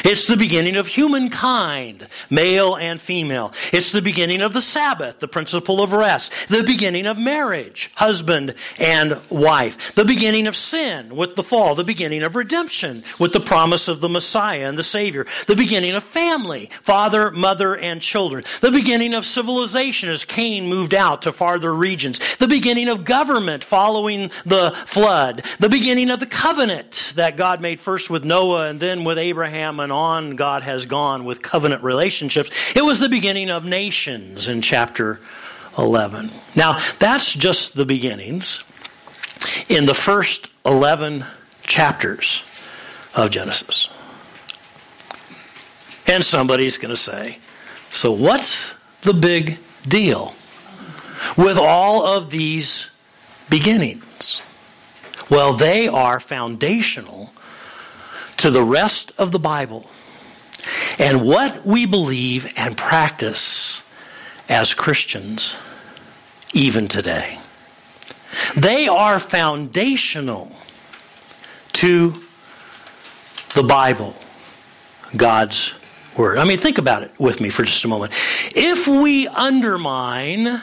It's 0.04 0.26
the 0.26 0.36
beginning 0.36 0.76
of 0.76 0.86
humankind, 0.86 2.08
male 2.30 2.76
and 2.76 3.00
female. 3.00 3.52
It's 3.72 3.92
the 3.92 4.02
beginning 4.02 4.42
of 4.42 4.52
the 4.52 4.60
Sabbath, 4.60 5.20
the 5.20 5.28
principle 5.28 5.82
of 5.82 5.92
rest. 5.92 6.48
The 6.48 6.62
beginning 6.62 7.06
of 7.06 7.18
marriage, 7.18 7.90
husband 7.96 8.54
and 8.78 9.20
wife. 9.30 9.94
The 9.94 10.04
beginning 10.04 10.46
of 10.46 10.56
sin 10.56 11.16
with 11.16 11.36
the 11.36 11.42
fall. 11.42 11.74
The 11.74 11.84
beginning 11.84 12.22
of 12.22 12.36
redemption 12.36 13.04
with 13.18 13.32
the 13.32 13.40
promise 13.40 13.88
of 13.88 14.00
the 14.00 14.08
Messiah 14.08 14.68
and 14.68 14.78
the 14.78 14.82
Savior. 14.82 15.26
The 15.46 15.56
beginning 15.56 15.94
of 15.94 16.04
family, 16.04 16.70
father, 16.82 17.30
mother, 17.30 17.76
and 17.76 18.00
children. 18.00 18.44
The 18.60 18.70
beginning 18.70 19.14
of 19.14 19.26
civilization 19.26 20.08
as 20.08 20.24
Cain 20.24 20.68
moved 20.68 20.94
out 20.94 21.22
to 21.22 21.32
farther 21.32 21.74
regions. 21.74 22.36
The 22.36 22.48
beginning 22.48 22.88
of 22.88 23.04
government 23.04 23.64
following 23.64 24.30
the 24.44 24.72
flood. 24.86 25.44
The 25.58 25.68
beginning 25.68 26.10
of 26.10 26.20
the 26.20 26.26
covenant 26.26 27.12
that 27.16 27.36
God 27.36 27.60
made 27.60 27.80
first 27.80 28.10
with 28.10 28.24
Noah 28.24 28.68
and 28.68 28.80
then 28.80 29.04
with 29.04 29.18
Abraham 29.18 29.73
And 29.80 29.92
on 29.92 30.36
God 30.36 30.62
has 30.62 30.86
gone 30.86 31.24
with 31.24 31.42
covenant 31.42 31.82
relationships. 31.82 32.50
It 32.74 32.84
was 32.84 32.98
the 32.98 33.08
beginning 33.08 33.50
of 33.50 33.64
nations 33.64 34.48
in 34.48 34.62
chapter 34.62 35.20
11. 35.78 36.30
Now, 36.54 36.80
that's 36.98 37.32
just 37.32 37.74
the 37.74 37.84
beginnings 37.84 38.64
in 39.68 39.86
the 39.86 39.94
first 39.94 40.48
11 40.64 41.24
chapters 41.62 42.42
of 43.14 43.30
Genesis. 43.30 43.88
And 46.06 46.24
somebody's 46.24 46.78
going 46.78 46.90
to 46.90 47.00
say, 47.00 47.38
so 47.90 48.12
what's 48.12 48.74
the 49.02 49.14
big 49.14 49.58
deal 49.86 50.34
with 51.36 51.58
all 51.58 52.06
of 52.06 52.30
these 52.30 52.90
beginnings? 53.48 54.42
Well, 55.30 55.54
they 55.54 55.88
are 55.88 56.20
foundational 56.20 57.32
to 58.44 58.50
the 58.50 58.62
rest 58.62 59.10
of 59.16 59.32
the 59.32 59.38
Bible 59.38 59.86
and 60.98 61.26
what 61.26 61.64
we 61.64 61.86
believe 61.86 62.52
and 62.58 62.76
practice 62.76 63.82
as 64.50 64.74
Christians 64.74 65.56
even 66.52 66.86
today. 66.86 67.38
They 68.54 68.86
are 68.86 69.18
foundational 69.18 70.52
to 71.72 72.22
the 73.54 73.62
Bible, 73.62 74.14
God's 75.16 75.72
Word. 76.14 76.36
I 76.36 76.44
mean, 76.44 76.58
think 76.58 76.76
about 76.76 77.02
it 77.02 77.18
with 77.18 77.40
me 77.40 77.48
for 77.48 77.62
just 77.62 77.82
a 77.86 77.88
moment. 77.88 78.12
If 78.54 78.86
we 78.86 79.26
undermine 79.26 80.60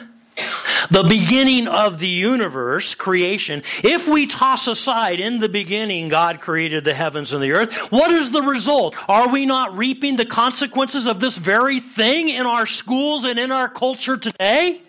the 0.90 1.04
beginning 1.04 1.68
of 1.68 1.98
the 1.98 2.08
universe, 2.08 2.94
creation, 2.94 3.62
if 3.82 4.08
we 4.08 4.26
toss 4.26 4.66
aside 4.66 5.20
in 5.20 5.38
the 5.38 5.48
beginning 5.48 6.08
God 6.08 6.40
created 6.40 6.84
the 6.84 6.94
heavens 6.94 7.32
and 7.32 7.42
the 7.42 7.52
earth, 7.52 7.74
what 7.90 8.10
is 8.10 8.30
the 8.30 8.42
result? 8.42 8.96
Are 9.08 9.28
we 9.28 9.46
not 9.46 9.76
reaping 9.76 10.16
the 10.16 10.26
consequences 10.26 11.06
of 11.06 11.20
this 11.20 11.38
very 11.38 11.80
thing 11.80 12.28
in 12.28 12.46
our 12.46 12.66
schools 12.66 13.24
and 13.24 13.38
in 13.38 13.52
our 13.52 13.68
culture 13.68 14.16
today? 14.16 14.82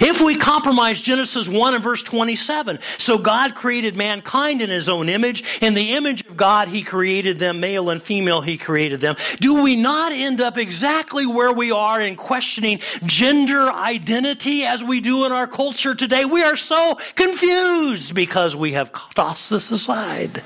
If 0.00 0.20
we 0.20 0.36
compromise 0.36 1.00
Genesis 1.00 1.48
1 1.48 1.74
and 1.74 1.82
verse 1.82 2.02
27, 2.02 2.78
so 2.98 3.18
God 3.18 3.54
created 3.54 3.96
mankind 3.96 4.62
in 4.62 4.70
his 4.70 4.88
own 4.88 5.08
image. 5.08 5.44
In 5.60 5.74
the 5.74 5.92
image 5.92 6.26
of 6.26 6.36
God, 6.36 6.68
he 6.68 6.82
created 6.82 7.38
them, 7.38 7.60
male 7.60 7.90
and 7.90 8.02
female, 8.02 8.40
he 8.40 8.56
created 8.56 9.00
them. 9.00 9.16
Do 9.40 9.62
we 9.62 9.76
not 9.76 10.12
end 10.12 10.40
up 10.40 10.56
exactly 10.56 11.26
where 11.26 11.52
we 11.52 11.70
are 11.70 12.00
in 12.00 12.16
questioning 12.16 12.80
gender 13.04 13.70
identity 13.70 14.64
as 14.64 14.82
we 14.82 15.00
do 15.00 15.24
in 15.24 15.32
our 15.32 15.46
culture 15.46 15.94
today? 15.94 16.24
We 16.24 16.42
are 16.42 16.56
so 16.56 16.98
confused 17.14 18.14
because 18.14 18.56
we 18.56 18.72
have 18.72 18.92
tossed 19.14 19.50
this 19.50 19.70
aside. 19.70 20.42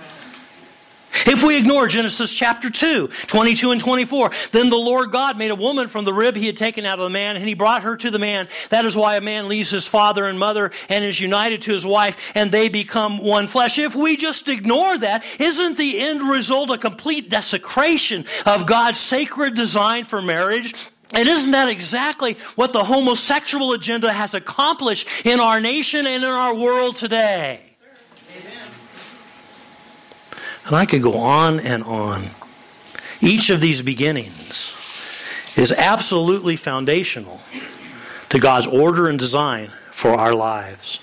If 1.25 1.43
we 1.43 1.57
ignore 1.57 1.87
Genesis 1.87 2.33
chapter 2.33 2.69
2, 2.69 3.09
22 3.09 3.71
and 3.71 3.81
24, 3.81 4.31
then 4.53 4.69
the 4.69 4.77
Lord 4.77 5.11
God 5.11 5.39
made 5.39 5.51
a 5.51 5.57
woman 5.57 5.89
from 5.89 6.05
the 6.05 6.13
rib 6.13 6.37
he 6.37 6.47
had 6.47 6.57
taken 6.57 6.85
out 6.85 6.99
of 6.99 7.05
the 7.05 7.11
man, 7.11 7.37
and 7.37 7.47
he 7.47 7.55
brought 7.55 7.83
her 7.83 7.97
to 7.97 8.11
the 8.11 8.19
man. 8.19 8.49
That 8.71 8.85
is 8.85 8.97
why 8.97 9.17
a 9.17 9.21
man 9.21 9.49
leaves 9.49 9.71
his 9.71 9.89
father 9.89 10.27
and 10.27 10.39
mother 10.39 10.71
and 10.89 11.05
is 11.05 11.21
united 11.21 11.63
to 11.63 11.73
his 11.73 11.87
wife, 11.87 12.33
and 12.35 12.53
they 12.53 12.69
become 12.69 13.19
one 13.19 13.49
flesh. 13.49 13.79
If 13.79 13.95
we 13.95 14.17
just 14.17 14.49
ignore 14.49 14.99
that, 14.99 15.25
isn't 15.39 15.79
the 15.79 16.01
end 16.01 16.23
result 16.23 16.71
a 16.71 16.79
complete 16.79 17.31
desecration 17.31 18.25
of 18.45 18.67
God's 18.67 18.99
sacred 18.99 19.55
design 19.55 20.05
for 20.05 20.21
marriage? 20.21 20.75
And 21.15 21.29
isn't 21.29 21.53
that 21.53 21.69
exactly 21.69 22.37
what 22.57 22.73
the 22.73 22.85
homosexual 22.85 23.73
agenda 23.73 24.13
has 24.13 24.35
accomplished 24.35 25.09
in 25.25 25.41
our 25.41 25.61
nation 25.61 26.07
and 26.07 26.25
in 26.25 26.31
our 26.31 26.55
world 26.55 26.97
today? 26.97 27.61
And 30.67 30.75
I 30.75 30.85
could 30.87 31.03
go 31.03 31.19
on 31.19 31.61
and 31.61 31.85
on. 31.85 32.25
Each 33.21 33.51
of 33.51 33.61
these 33.61 33.83
beginnings 33.83 34.75
is 35.57 35.73
absolutely 35.73 36.57
foundational 36.57 37.41
to 38.29 38.39
God's 38.39 38.67
order 38.67 39.09
and 39.09 39.19
design 39.19 39.71
for 39.93 40.13
our 40.15 40.35
lives. 40.35 41.01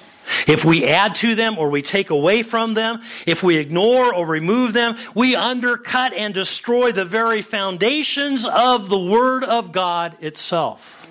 If 0.48 0.66
we 0.66 0.86
add 0.86 1.16
to 1.16 1.36
them 1.36 1.58
or 1.58 1.70
we 1.70 1.82
take 1.82 2.10
away 2.10 2.44
from 2.44 2.74
them, 2.74 3.02
if 3.26 3.44
we 3.44 3.58
ignore 3.58 4.14
or 4.14 4.26
remove 4.26 4.74
them, 4.74 4.96
we 5.16 5.36
undercut 5.36 6.14
and 6.14 6.34
destroy 6.34 6.92
the 6.92 7.06
very 7.06 7.42
foundations 7.42 8.46
of 8.46 8.90
the 8.90 9.00
Word 9.00 9.44
of 9.44 9.72
God 9.72 10.16
itself. 10.22 11.03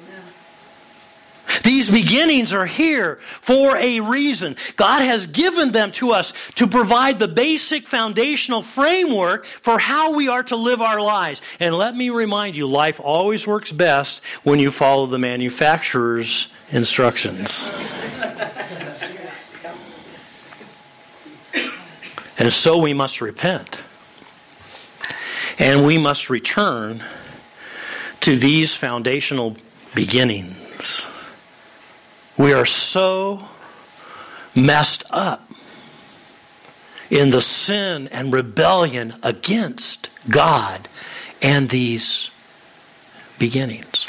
These 1.62 1.90
beginnings 1.90 2.52
are 2.52 2.66
here 2.66 3.16
for 3.40 3.76
a 3.76 4.00
reason. 4.00 4.56
God 4.76 5.02
has 5.02 5.26
given 5.26 5.72
them 5.72 5.92
to 5.92 6.12
us 6.12 6.32
to 6.56 6.66
provide 6.66 7.18
the 7.18 7.28
basic 7.28 7.86
foundational 7.86 8.62
framework 8.62 9.44
for 9.44 9.78
how 9.78 10.14
we 10.14 10.28
are 10.28 10.42
to 10.44 10.56
live 10.56 10.80
our 10.80 11.00
lives. 11.00 11.42
And 11.60 11.74
let 11.74 11.94
me 11.94 12.10
remind 12.10 12.56
you, 12.56 12.66
life 12.66 13.00
always 13.00 13.46
works 13.46 13.70
best 13.70 14.24
when 14.42 14.58
you 14.58 14.70
follow 14.70 15.06
the 15.06 15.18
manufacturer's 15.18 16.48
instructions. 16.70 17.70
And 22.38 22.52
so 22.52 22.78
we 22.78 22.92
must 22.92 23.20
repent. 23.20 23.84
And 25.58 25.86
we 25.86 25.98
must 25.98 26.30
return 26.30 27.04
to 28.20 28.36
these 28.36 28.74
foundational 28.74 29.56
beginnings. 29.94 31.06
We 32.42 32.54
are 32.54 32.66
so 32.66 33.40
messed 34.56 35.04
up 35.12 35.48
in 37.08 37.30
the 37.30 37.40
sin 37.40 38.08
and 38.08 38.32
rebellion 38.32 39.14
against 39.22 40.10
God 40.28 40.88
and 41.40 41.68
these 41.68 42.32
beginnings. 43.38 44.08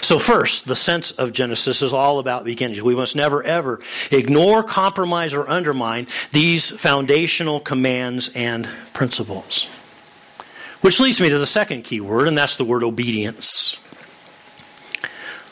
So, 0.00 0.18
first, 0.18 0.64
the 0.64 0.74
sense 0.74 1.10
of 1.10 1.34
Genesis 1.34 1.82
is 1.82 1.92
all 1.92 2.18
about 2.18 2.46
beginnings. 2.46 2.80
We 2.80 2.94
must 2.94 3.14
never, 3.14 3.42
ever 3.42 3.80
ignore, 4.10 4.62
compromise, 4.62 5.34
or 5.34 5.46
undermine 5.50 6.06
these 6.32 6.70
foundational 6.70 7.60
commands 7.60 8.30
and 8.34 8.66
principles. 8.94 9.66
Which 10.80 10.98
leads 10.98 11.20
me 11.20 11.28
to 11.28 11.38
the 11.38 11.44
second 11.44 11.82
key 11.82 12.00
word, 12.00 12.26
and 12.26 12.38
that's 12.38 12.56
the 12.56 12.64
word 12.64 12.84
obedience. 12.84 13.76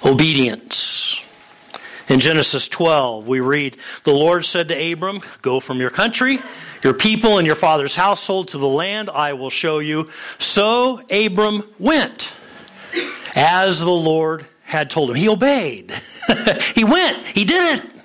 Obedience. 0.04 1.20
In 2.08 2.20
Genesis 2.20 2.68
12, 2.68 3.26
we 3.26 3.40
read, 3.40 3.76
The 4.04 4.12
Lord 4.12 4.44
said 4.44 4.68
to 4.68 4.92
Abram, 4.92 5.20
Go 5.42 5.58
from 5.58 5.80
your 5.80 5.90
country, 5.90 6.38
your 6.82 6.94
people, 6.94 7.38
and 7.38 7.46
your 7.46 7.56
father's 7.56 7.96
household 7.96 8.48
to 8.48 8.58
the 8.58 8.68
land 8.68 9.10
I 9.10 9.32
will 9.32 9.50
show 9.50 9.80
you. 9.80 10.08
So 10.38 11.02
Abram 11.10 11.64
went 11.80 12.36
as 13.34 13.80
the 13.80 13.90
Lord 13.90 14.46
had 14.62 14.90
told 14.90 15.10
him. 15.10 15.16
He 15.16 15.28
obeyed. 15.28 15.92
he 16.74 16.84
went. 16.84 17.18
He 17.26 17.44
did 17.44 17.78
it. 17.78 17.95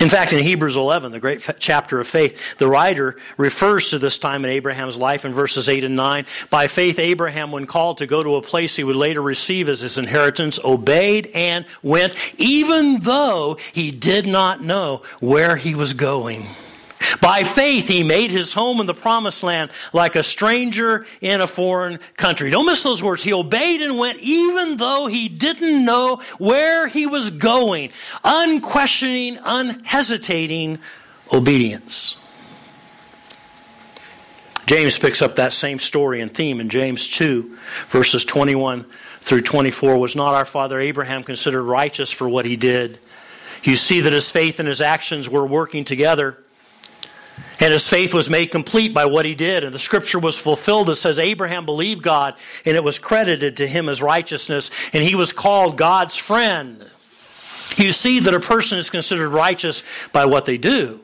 In 0.00 0.08
fact, 0.08 0.32
in 0.32 0.38
Hebrews 0.40 0.76
11, 0.76 1.12
the 1.12 1.20
great 1.20 1.46
chapter 1.58 1.98
of 1.98 2.06
faith, 2.06 2.58
the 2.58 2.68
writer 2.68 3.16
refers 3.36 3.90
to 3.90 3.98
this 3.98 4.18
time 4.18 4.44
in 4.44 4.50
Abraham's 4.50 4.96
life 4.96 5.24
in 5.24 5.32
verses 5.32 5.68
8 5.68 5.84
and 5.84 5.96
9. 5.96 6.26
By 6.50 6.68
faith, 6.68 6.98
Abraham, 6.98 7.50
when 7.52 7.66
called 7.66 7.98
to 7.98 8.06
go 8.06 8.22
to 8.22 8.36
a 8.36 8.42
place 8.42 8.76
he 8.76 8.84
would 8.84 8.96
later 8.96 9.22
receive 9.22 9.68
as 9.68 9.80
his 9.80 9.98
inheritance, 9.98 10.58
obeyed 10.64 11.28
and 11.34 11.64
went, 11.82 12.14
even 12.36 13.00
though 13.00 13.56
he 13.72 13.90
did 13.90 14.26
not 14.26 14.62
know 14.62 15.02
where 15.20 15.56
he 15.56 15.74
was 15.74 15.94
going. 15.94 16.46
By 17.20 17.44
faith, 17.44 17.88
he 17.88 18.02
made 18.02 18.30
his 18.30 18.52
home 18.52 18.80
in 18.80 18.86
the 18.86 18.94
promised 18.94 19.42
land 19.42 19.70
like 19.92 20.16
a 20.16 20.22
stranger 20.22 21.06
in 21.20 21.40
a 21.40 21.46
foreign 21.46 21.98
country. 22.16 22.50
Don't 22.50 22.66
miss 22.66 22.82
those 22.82 23.02
words. 23.02 23.22
He 23.22 23.32
obeyed 23.32 23.80
and 23.80 23.98
went 23.98 24.18
even 24.20 24.76
though 24.76 25.06
he 25.06 25.28
didn't 25.28 25.84
know 25.84 26.22
where 26.38 26.86
he 26.88 27.06
was 27.06 27.30
going. 27.30 27.90
Unquestioning, 28.24 29.38
unhesitating 29.42 30.78
obedience. 31.32 32.16
James 34.66 34.98
picks 34.98 35.22
up 35.22 35.36
that 35.36 35.54
same 35.54 35.78
story 35.78 36.20
and 36.20 36.32
theme 36.32 36.60
in 36.60 36.68
James 36.68 37.08
2, 37.08 37.56
verses 37.86 38.22
21 38.26 38.84
through 39.20 39.40
24. 39.40 39.96
Was 39.96 40.14
not 40.14 40.34
our 40.34 40.44
father 40.44 40.78
Abraham 40.78 41.24
considered 41.24 41.62
righteous 41.62 42.10
for 42.10 42.28
what 42.28 42.44
he 42.44 42.56
did? 42.56 42.98
You 43.62 43.76
see 43.76 44.02
that 44.02 44.12
his 44.12 44.30
faith 44.30 44.58
and 44.60 44.68
his 44.68 44.82
actions 44.82 45.26
were 45.26 45.46
working 45.46 45.84
together. 45.84 46.36
And 47.60 47.72
his 47.72 47.88
faith 47.88 48.14
was 48.14 48.30
made 48.30 48.46
complete 48.52 48.94
by 48.94 49.06
what 49.06 49.24
he 49.24 49.34
did. 49.34 49.64
And 49.64 49.74
the 49.74 49.78
scripture 49.78 50.18
was 50.18 50.38
fulfilled. 50.38 50.90
It 50.90 50.94
says, 50.94 51.18
Abraham 51.18 51.66
believed 51.66 52.02
God, 52.02 52.34
and 52.64 52.76
it 52.76 52.84
was 52.84 52.98
credited 52.98 53.56
to 53.56 53.66
him 53.66 53.88
as 53.88 54.00
righteousness, 54.00 54.70
and 54.92 55.02
he 55.02 55.14
was 55.14 55.32
called 55.32 55.76
God's 55.76 56.16
friend. 56.16 56.84
You 57.76 57.92
see 57.92 58.20
that 58.20 58.34
a 58.34 58.40
person 58.40 58.78
is 58.78 58.90
considered 58.90 59.30
righteous 59.30 59.82
by 60.12 60.24
what 60.26 60.44
they 60.44 60.56
do, 60.56 61.00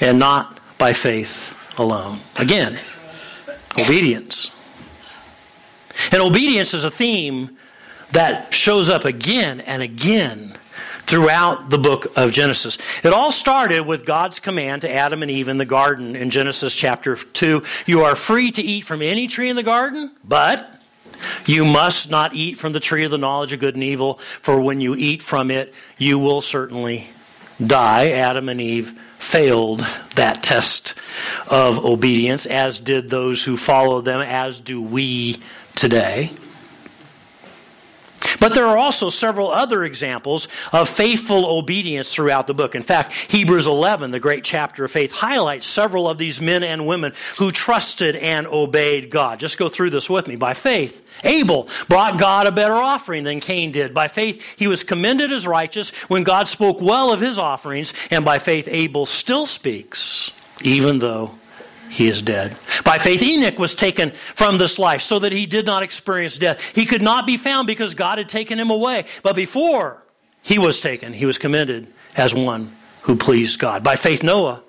and 0.00 0.18
not 0.18 0.58
by 0.78 0.92
faith 0.92 1.56
alone. 1.78 2.18
Again, 2.36 2.78
obedience. 3.78 4.50
And 6.10 6.22
obedience 6.22 6.74
is 6.74 6.84
a 6.84 6.90
theme 6.90 7.56
that 8.12 8.52
shows 8.52 8.88
up 8.88 9.04
again 9.04 9.60
and 9.60 9.82
again 9.82 10.54
throughout 11.06 11.68
the 11.70 11.78
book 11.78 12.16
of 12.16 12.32
Genesis. 12.32 12.78
It 13.02 13.12
all 13.12 13.30
started 13.30 13.86
with 13.86 14.06
God's 14.06 14.40
command 14.40 14.82
to 14.82 14.92
Adam 14.92 15.22
and 15.22 15.30
Eve 15.30 15.48
in 15.48 15.58
the 15.58 15.64
garden 15.64 16.16
in 16.16 16.30
Genesis 16.30 16.74
chapter 16.74 17.16
2. 17.16 17.62
You 17.86 18.04
are 18.04 18.14
free 18.14 18.50
to 18.52 18.62
eat 18.62 18.84
from 18.84 19.02
any 19.02 19.26
tree 19.26 19.50
in 19.50 19.56
the 19.56 19.62
garden, 19.62 20.12
but 20.24 20.80
you 21.46 21.64
must 21.64 22.10
not 22.10 22.34
eat 22.34 22.58
from 22.58 22.72
the 22.72 22.80
tree 22.80 23.04
of 23.04 23.10
the 23.10 23.18
knowledge 23.18 23.52
of 23.52 23.60
good 23.60 23.74
and 23.74 23.84
evil, 23.84 24.18
for 24.40 24.60
when 24.60 24.80
you 24.80 24.94
eat 24.94 25.22
from 25.22 25.50
it, 25.50 25.72
you 25.98 26.18
will 26.18 26.40
certainly 26.40 27.08
die. 27.64 28.10
Adam 28.10 28.48
and 28.48 28.60
Eve 28.60 28.98
failed 29.18 29.80
that 30.16 30.42
test 30.42 30.94
of 31.48 31.84
obedience, 31.84 32.46
as 32.46 32.80
did 32.80 33.08
those 33.08 33.44
who 33.44 33.56
followed 33.56 34.04
them, 34.04 34.20
as 34.20 34.60
do 34.60 34.80
we 34.80 35.40
today. 35.74 36.30
But 38.42 38.54
there 38.54 38.66
are 38.66 38.76
also 38.76 39.08
several 39.08 39.52
other 39.52 39.84
examples 39.84 40.48
of 40.72 40.88
faithful 40.88 41.46
obedience 41.46 42.12
throughout 42.12 42.48
the 42.48 42.54
book. 42.54 42.74
In 42.74 42.82
fact, 42.82 43.12
Hebrews 43.12 43.68
11, 43.68 44.10
the 44.10 44.18
great 44.18 44.42
chapter 44.42 44.84
of 44.84 44.90
faith, 44.90 45.12
highlights 45.12 45.64
several 45.64 46.10
of 46.10 46.18
these 46.18 46.40
men 46.40 46.64
and 46.64 46.84
women 46.84 47.12
who 47.38 47.52
trusted 47.52 48.16
and 48.16 48.48
obeyed 48.48 49.10
God. 49.10 49.38
Just 49.38 49.58
go 49.58 49.68
through 49.68 49.90
this 49.90 50.10
with 50.10 50.26
me. 50.26 50.34
By 50.34 50.54
faith, 50.54 51.08
Abel 51.22 51.68
brought 51.88 52.18
God 52.18 52.48
a 52.48 52.52
better 52.52 52.74
offering 52.74 53.22
than 53.22 53.38
Cain 53.38 53.70
did. 53.70 53.94
By 53.94 54.08
faith, 54.08 54.56
he 54.58 54.66
was 54.66 54.82
commended 54.82 55.30
as 55.30 55.46
righteous 55.46 55.90
when 56.08 56.24
God 56.24 56.48
spoke 56.48 56.80
well 56.80 57.12
of 57.12 57.20
his 57.20 57.38
offerings, 57.38 57.94
and 58.10 58.24
by 58.24 58.40
faith, 58.40 58.66
Abel 58.66 59.06
still 59.06 59.46
speaks, 59.46 60.32
even 60.64 60.98
though 60.98 61.30
he 61.92 62.08
is 62.08 62.22
dead. 62.22 62.56
By 62.86 62.96
faith, 62.96 63.22
Enoch 63.22 63.58
was 63.58 63.74
taken 63.74 64.12
from 64.34 64.56
this 64.56 64.78
life 64.78 65.02
so 65.02 65.18
that 65.18 65.30
he 65.30 65.44
did 65.44 65.66
not 65.66 65.82
experience 65.82 66.38
death. 66.38 66.58
He 66.74 66.86
could 66.86 67.02
not 67.02 67.26
be 67.26 67.36
found 67.36 67.66
because 67.66 67.92
God 67.94 68.16
had 68.16 68.30
taken 68.30 68.58
him 68.58 68.70
away. 68.70 69.04
But 69.22 69.36
before 69.36 70.02
he 70.40 70.58
was 70.58 70.80
taken, 70.80 71.12
he 71.12 71.26
was 71.26 71.36
commended 71.36 71.86
as 72.16 72.34
one 72.34 72.72
who 73.02 73.14
pleased 73.14 73.58
God. 73.58 73.84
By 73.84 73.96
faith, 73.96 74.22
Noah, 74.22 74.62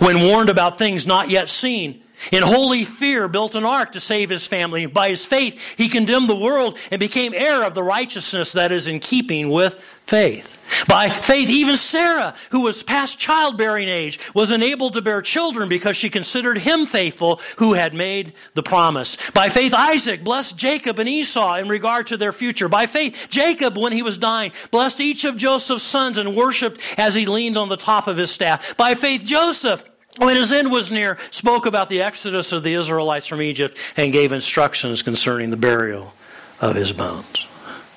when 0.00 0.20
warned 0.20 0.50
about 0.50 0.76
things 0.76 1.06
not 1.06 1.30
yet 1.30 1.48
seen, 1.48 2.02
in 2.30 2.42
holy 2.42 2.84
fear, 2.84 3.26
built 3.26 3.54
an 3.54 3.64
ark 3.64 3.92
to 3.92 4.00
save 4.00 4.28
his 4.28 4.46
family. 4.46 4.84
By 4.84 5.08
his 5.08 5.24
faith, 5.24 5.76
he 5.78 5.88
condemned 5.88 6.28
the 6.28 6.36
world 6.36 6.76
and 6.90 7.00
became 7.00 7.32
heir 7.32 7.64
of 7.64 7.74
the 7.74 7.82
righteousness 7.82 8.52
that 8.52 8.70
is 8.70 8.86
in 8.86 9.00
keeping 9.00 9.48
with 9.48 9.82
faith. 10.06 10.56
By 10.88 11.08
faith, 11.08 11.48
even 11.48 11.76
Sarah, 11.76 12.34
who 12.50 12.60
was 12.60 12.82
past 12.82 13.18
childbearing 13.18 13.88
age, 13.88 14.20
was 14.34 14.52
enabled 14.52 14.94
to 14.94 15.02
bear 15.02 15.22
children 15.22 15.68
because 15.68 15.96
she 15.96 16.10
considered 16.10 16.58
him 16.58 16.86
faithful 16.86 17.40
who 17.56 17.74
had 17.74 17.94
made 17.94 18.34
the 18.54 18.62
promise. 18.62 19.16
By 19.30 19.48
faith, 19.48 19.72
Isaac 19.74 20.22
blessed 20.22 20.56
Jacob 20.56 20.98
and 20.98 21.08
Esau 21.08 21.56
in 21.56 21.68
regard 21.68 22.08
to 22.08 22.16
their 22.16 22.32
future. 22.32 22.68
By 22.68 22.86
faith, 22.86 23.28
Jacob, 23.30 23.78
when 23.78 23.92
he 23.92 24.02
was 24.02 24.18
dying, 24.18 24.52
blessed 24.70 25.00
each 25.00 25.24
of 25.24 25.36
Joseph's 25.36 25.84
sons 25.84 26.18
and 26.18 26.36
worshiped 26.36 26.80
as 26.98 27.14
he 27.14 27.26
leaned 27.26 27.56
on 27.56 27.68
the 27.68 27.76
top 27.76 28.06
of 28.06 28.16
his 28.16 28.30
staff. 28.30 28.76
By 28.76 28.94
faith, 28.94 29.22
Joseph, 29.24 29.82
when 30.18 30.36
his 30.36 30.52
end 30.52 30.70
was 30.70 30.90
near, 30.90 31.18
spoke 31.30 31.66
about 31.66 31.88
the 31.88 32.02
exodus 32.02 32.52
of 32.52 32.62
the 32.62 32.74
Israelites 32.74 33.26
from 33.26 33.42
Egypt 33.42 33.76
and 33.96 34.12
gave 34.12 34.32
instructions 34.32 35.02
concerning 35.02 35.50
the 35.50 35.56
burial 35.56 36.12
of 36.60 36.74
his 36.74 36.92
bones. 36.92 37.46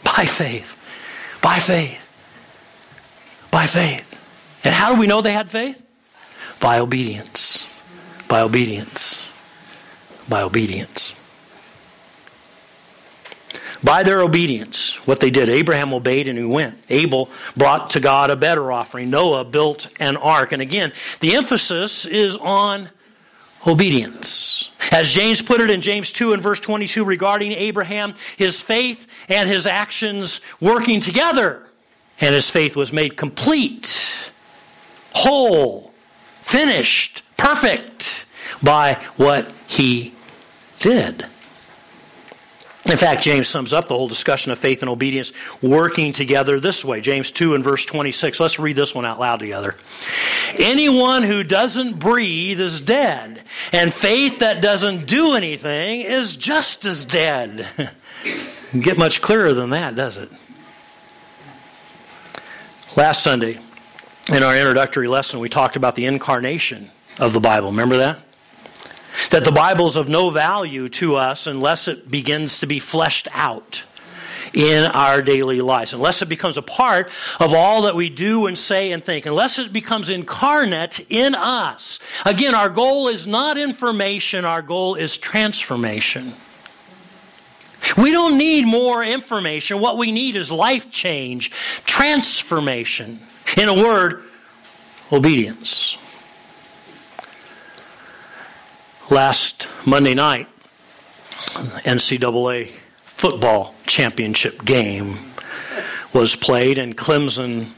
By 0.03 0.25
faith. 0.25 0.78
By 1.41 1.59
faith. 1.59 2.05
By 3.51 3.65
faith. 3.65 4.05
And 4.63 4.73
how 4.73 4.93
do 4.93 4.99
we 4.99 5.07
know 5.07 5.21
they 5.21 5.33
had 5.33 5.49
faith? 5.49 5.81
By 6.59 6.79
obedience. 6.79 7.67
By 8.27 8.41
obedience. 8.41 9.25
By 10.27 10.41
obedience. 10.41 11.15
By 13.81 14.03
their 14.03 14.21
obedience, 14.21 14.95
what 15.07 15.21
they 15.21 15.31
did, 15.31 15.47
Abraham 15.47 15.93
obeyed 15.93 16.27
and 16.27 16.37
he 16.37 16.43
went. 16.43 16.77
Abel 16.89 17.29
brought 17.55 17.91
to 17.91 18.01
God 18.01 18.29
a 18.29 18.35
better 18.35 18.71
offering. 18.71 19.09
Noah 19.09 19.45
built 19.45 19.87
an 20.01 20.17
ark. 20.17 20.51
And 20.51 20.61
again, 20.61 20.91
the 21.21 21.35
emphasis 21.35 22.05
is 22.05 22.35
on 22.35 22.89
obedience. 23.65 24.71
As 24.91 25.11
James 25.11 25.41
put 25.41 25.61
it 25.61 25.69
in 25.69 25.81
James 25.81 26.11
2 26.11 26.33
and 26.33 26.41
verse 26.41 26.59
22 26.59 27.03
regarding 27.03 27.51
Abraham, 27.51 28.15
his 28.37 28.61
faith 28.61 29.07
and 29.29 29.47
his 29.47 29.67
actions 29.67 30.41
working 30.59 30.99
together. 30.99 31.67
And 32.21 32.33
his 32.33 32.49
faith 32.49 32.75
was 32.75 32.91
made 32.91 33.15
complete, 33.15 34.31
whole, 35.13 35.93
finished, 36.41 37.23
perfect 37.37 38.25
by 38.61 38.95
what 39.15 39.49
he 39.67 40.13
did. 40.79 41.25
In 42.89 42.97
fact, 42.97 43.21
James 43.21 43.47
sums 43.47 43.71
up 43.71 43.87
the 43.87 43.93
whole 43.93 44.07
discussion 44.07 44.51
of 44.51 44.57
faith 44.57 44.81
and 44.81 44.89
obedience 44.89 45.31
working 45.61 46.11
together 46.11 46.59
this 46.59 46.83
way. 46.83 47.01
James 47.01 47.29
2 47.29 47.53
and 47.53 47.63
verse 47.63 47.85
26. 47.85 48.39
Let's 48.39 48.57
read 48.57 48.75
this 48.75 48.95
one 48.95 49.05
out 49.05 49.19
loud 49.19 49.39
together. 49.39 49.75
Anyone 50.57 51.21
who 51.21 51.43
doesn't 51.43 51.99
breathe 51.99 52.59
is 52.59 52.81
dead, 52.81 53.43
and 53.71 53.93
faith 53.93 54.39
that 54.39 54.63
doesn't 54.63 55.05
do 55.05 55.33
anything 55.33 56.01
is 56.01 56.35
just 56.35 56.83
as 56.83 57.05
dead. 57.05 57.69
Get 58.79 58.97
much 58.97 59.21
clearer 59.21 59.53
than 59.53 59.69
that, 59.69 59.93
does 59.93 60.17
it? 60.17 60.31
Last 62.97 63.21
Sunday, 63.21 63.59
in 64.33 64.41
our 64.41 64.57
introductory 64.57 65.07
lesson, 65.07 65.39
we 65.39 65.47
talked 65.47 65.75
about 65.75 65.93
the 65.93 66.05
incarnation 66.05 66.89
of 67.19 67.33
the 67.33 67.39
Bible. 67.39 67.69
Remember 67.69 67.97
that? 67.97 68.19
That 69.31 69.43
the 69.43 69.51
Bible 69.51 69.87
is 69.87 69.95
of 69.95 70.09
no 70.09 70.29
value 70.29 70.89
to 70.89 71.15
us 71.15 71.47
unless 71.47 71.87
it 71.87 72.09
begins 72.09 72.59
to 72.59 72.67
be 72.67 72.79
fleshed 72.79 73.27
out 73.31 73.83
in 74.53 74.85
our 74.85 75.21
daily 75.21 75.61
lives, 75.61 75.93
unless 75.93 76.21
it 76.21 76.29
becomes 76.29 76.57
a 76.57 76.61
part 76.61 77.09
of 77.39 77.53
all 77.53 77.83
that 77.83 77.95
we 77.95 78.09
do 78.09 78.47
and 78.47 78.57
say 78.57 78.91
and 78.91 79.03
think, 79.03 79.25
unless 79.25 79.59
it 79.59 79.71
becomes 79.71 80.09
incarnate 80.09 81.05
in 81.09 81.35
us. 81.35 81.99
Again, 82.25 82.55
our 82.55 82.69
goal 82.69 83.07
is 83.07 83.27
not 83.27 83.57
information, 83.57 84.45
our 84.45 84.61
goal 84.61 84.95
is 84.95 85.17
transformation. 85.17 86.33
We 87.97 88.11
don't 88.11 88.37
need 88.37 88.65
more 88.65 89.03
information. 89.03 89.79
What 89.79 89.97
we 89.97 90.11
need 90.11 90.35
is 90.35 90.51
life 90.51 90.91
change, 90.91 91.51
transformation. 91.85 93.19
In 93.57 93.69
a 93.69 93.73
word, 93.73 94.23
obedience. 95.11 95.97
Last 99.11 99.67
Monday 99.87 100.13
night, 100.13 100.47
NCAA 101.83 102.69
football 103.05 103.73
championship 103.87 104.63
game 104.63 105.17
was 106.13 106.35
played, 106.35 106.77
and 106.77 106.95
Clemson, 106.95 107.69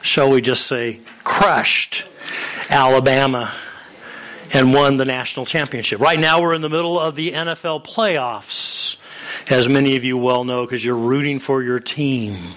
shall 0.00 0.30
we 0.30 0.40
just 0.40 0.66
say, 0.66 1.00
crushed 1.24 2.06
Alabama 2.70 3.52
and 4.54 4.72
won 4.72 4.96
the 4.96 5.04
national 5.04 5.44
championship. 5.44 6.00
Right 6.00 6.18
now, 6.18 6.40
we're 6.40 6.54
in 6.54 6.62
the 6.62 6.70
middle 6.70 6.98
of 6.98 7.16
the 7.16 7.32
NFL 7.32 7.84
playoffs, 7.84 8.96
as 9.50 9.68
many 9.68 9.94
of 9.96 10.04
you 10.04 10.16
well 10.16 10.44
know, 10.44 10.64
because 10.64 10.82
you're 10.82 10.96
rooting 10.96 11.38
for 11.38 11.62
your 11.62 11.80
team. 11.80 12.54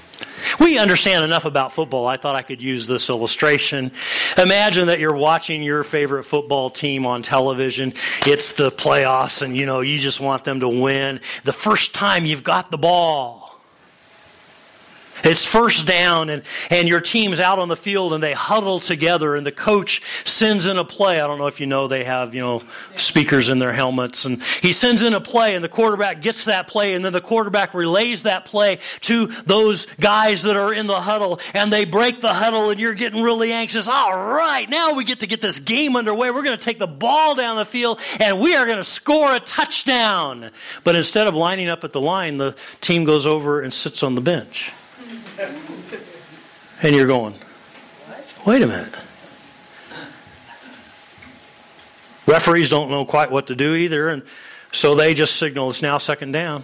We 0.62 0.78
understand 0.78 1.26
enough 1.26 1.45
about 1.45 1.74
football. 1.74 2.06
I 2.06 2.17
thought 2.17 2.36
I 2.36 2.43
could 2.43 2.62
use 2.62 2.86
this 2.86 3.10
illustration. 3.10 3.91
Imagine 4.38 4.88
that 4.88 5.00
you're 5.00 5.15
watching 5.15 5.63
your 5.63 5.84
favorite 5.84 6.24
football 6.24 6.69
team 6.69 7.04
on 7.08 7.24
television. 7.24 7.93
It's 8.28 8.54
the 8.54 8.69
playoffs, 8.69 9.41
and 9.41 9.58
you 9.58 9.65
know, 9.65 9.82
you 9.82 9.97
just 9.97 10.19
want 10.19 10.43
them 10.43 10.60
to 10.60 10.69
win. 10.69 11.19
The 11.45 11.52
first 11.52 11.95
time 11.95 12.26
you've 12.26 12.43
got 12.43 12.69
the 12.69 12.78
ball. 12.78 13.40
It's 15.23 15.45
first 15.45 15.88
down, 15.88 16.29
and, 16.29 16.43
and 16.69 16.88
your 16.88 17.01
team's 17.01 17.39
out 17.39 17.60
on 17.60 17.67
the 17.67 17.75
field, 17.75 18.13
and 18.13 18.23
they 18.23 18.34
huddle 18.34 18.79
together, 18.79 19.36
and 19.36 19.45
the 19.45 19.51
coach 19.51 20.01
sends 20.25 20.67
in 20.67 20.77
a 20.77 20.84
play. 20.84 21.21
I 21.21 21.27
don't 21.27 21.38
know 21.38 21.47
if 21.47 21.60
you 21.60 21.67
know 21.67 21.88
they 21.88 22.03
have, 22.03 22.34
you 22.34 22.41
know, 22.41 22.63
speakers 22.95 23.49
in 23.49 23.60
their 23.60 23.73
helmets, 23.73 24.25
and 24.25 24.41
he 24.62 24.71
sends 24.71 25.03
in 25.03 25.13
a 25.13 25.21
play, 25.21 25.55
and 25.55 25.63
the 25.63 25.69
quarterback 25.69 26.21
gets 26.21 26.45
that 26.45 26.67
play, 26.67 26.93
and 26.93 27.05
then 27.05 27.13
the 27.13 27.21
quarterback 27.21 27.73
relays 27.73 28.23
that 28.23 28.45
play 28.45 28.79
to 29.01 29.27
those 29.45 29.86
guys 29.99 30.43
that 30.43 30.57
are 30.57 30.73
in 30.73 30.88
the 30.88 31.01
huddle, 31.01 31.39
and 31.53 31.71
they 31.71 31.86
break 31.86 32.21
the 32.21 32.34
huddle, 32.34 32.69
and 32.69 32.79
you're 32.79 32.93
getting 32.93 33.21
really 33.21 33.51
anxious. 33.51 33.88
All 33.88 34.17
right, 34.17 34.69
now 34.69 34.93
we 34.93 35.03
get 35.03 35.19
to 35.19 35.27
get 35.27 35.41
this 35.41 35.60
game 35.60 35.95
underway. 35.95 36.31
We're 36.31 36.43
going 36.43 36.57
to 36.57 36.63
take 36.63 36.79
the 36.79 36.88
ball 36.88 37.36
down 37.36 37.57
the 37.57 37.65
field, 37.65 37.99
and 38.19 38.39
we 38.39 38.55
are 38.55 38.65
going 38.65 38.77
to 38.77 38.84
score 38.84 39.36
a 39.36 39.39
touchdown. 39.39 40.51
But 40.84 40.95
instead 40.95 41.27
of 41.27 41.36
lining 41.36 41.69
up 41.69 41.84
at 41.84 41.91
the 41.91 42.01
line, 42.01 42.38
the 42.38 42.55
team 42.81 43.03
goes 43.03 43.25
over 43.25 43.62
and 43.62 43.73
sits 43.73 44.03
on 44.03 44.15
the 44.15 44.21
bench. 44.21 44.71
And 46.84 46.95
you're 46.95 47.08
going, 47.08 47.36
wait 48.45 48.62
a 48.62 48.67
minute. 48.67 48.93
Referees 52.27 52.69
don't 52.69 52.89
know 52.89 53.06
quite 53.06 53.32
what 53.32 53.47
to 53.47 53.56
do 53.56 53.75
either, 53.75 54.10
and 54.10 54.23
so 54.71 54.95
they 54.95 55.13
just 55.13 55.36
signal 55.36 55.69
it's 55.69 55.82
now 55.82 55.97
second 55.97 56.32
down. 56.32 56.63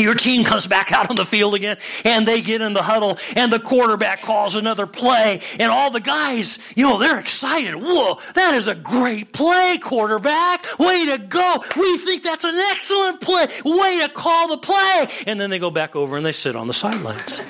Your 0.00 0.14
team 0.14 0.44
comes 0.44 0.66
back 0.66 0.90
out 0.90 1.10
on 1.10 1.16
the 1.16 1.26
field 1.26 1.54
again, 1.54 1.76
and 2.04 2.26
they 2.26 2.40
get 2.40 2.60
in 2.60 2.72
the 2.72 2.82
huddle, 2.82 3.18
and 3.36 3.52
the 3.52 3.60
quarterback 3.60 4.22
calls 4.22 4.56
another 4.56 4.86
play, 4.86 5.40
and 5.58 5.70
all 5.70 5.90
the 5.90 6.00
guys, 6.00 6.58
you 6.74 6.88
know, 6.88 6.98
they're 6.98 7.18
excited. 7.18 7.74
Whoa, 7.74 8.18
that 8.34 8.54
is 8.54 8.68
a 8.68 8.74
great 8.74 9.32
play, 9.32 9.78
quarterback. 9.78 10.78
Way 10.78 11.06
to 11.06 11.18
go. 11.18 11.62
We 11.76 11.98
think 11.98 12.22
that's 12.22 12.44
an 12.44 12.54
excellent 12.54 13.20
play. 13.20 13.48
Way 13.64 14.00
to 14.00 14.08
call 14.08 14.48
the 14.48 14.58
play. 14.58 15.08
And 15.26 15.38
then 15.38 15.50
they 15.50 15.58
go 15.58 15.70
back 15.70 15.94
over 15.94 16.16
and 16.16 16.24
they 16.24 16.32
sit 16.32 16.56
on 16.56 16.66
the 16.66 16.72
sidelines. 16.72 17.42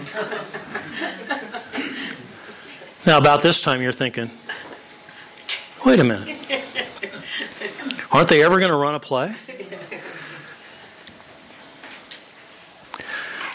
now, 3.06 3.18
about 3.18 3.42
this 3.42 3.60
time, 3.60 3.80
you're 3.82 3.92
thinking, 3.92 4.30
wait 5.86 6.00
a 6.00 6.04
minute. 6.04 6.38
Aren't 8.10 8.28
they 8.28 8.42
ever 8.42 8.58
going 8.58 8.70
to 8.70 8.76
run 8.76 8.94
a 8.94 9.00
play? 9.00 9.34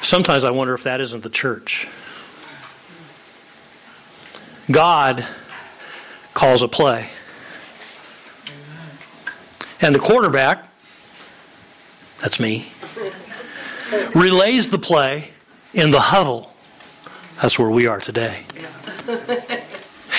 Sometimes 0.01 0.43
I 0.43 0.51
wonder 0.51 0.73
if 0.73 0.83
that 0.83 1.01
isn't 1.01 1.23
the 1.23 1.29
church. 1.29 1.87
God 4.69 5.25
calls 6.33 6.61
a 6.61 6.67
play. 6.67 7.09
And 9.81 9.93
the 9.93 9.99
quarterback, 9.99 10.67
that's 12.19 12.39
me, 12.39 12.71
relays 14.15 14.69
the 14.71 14.79
play 14.79 15.31
in 15.73 15.91
the 15.91 15.99
huddle. 15.99 16.51
That's 17.41 17.59
where 17.59 17.69
we 17.69 17.85
are 17.85 17.99
today. 17.99 18.43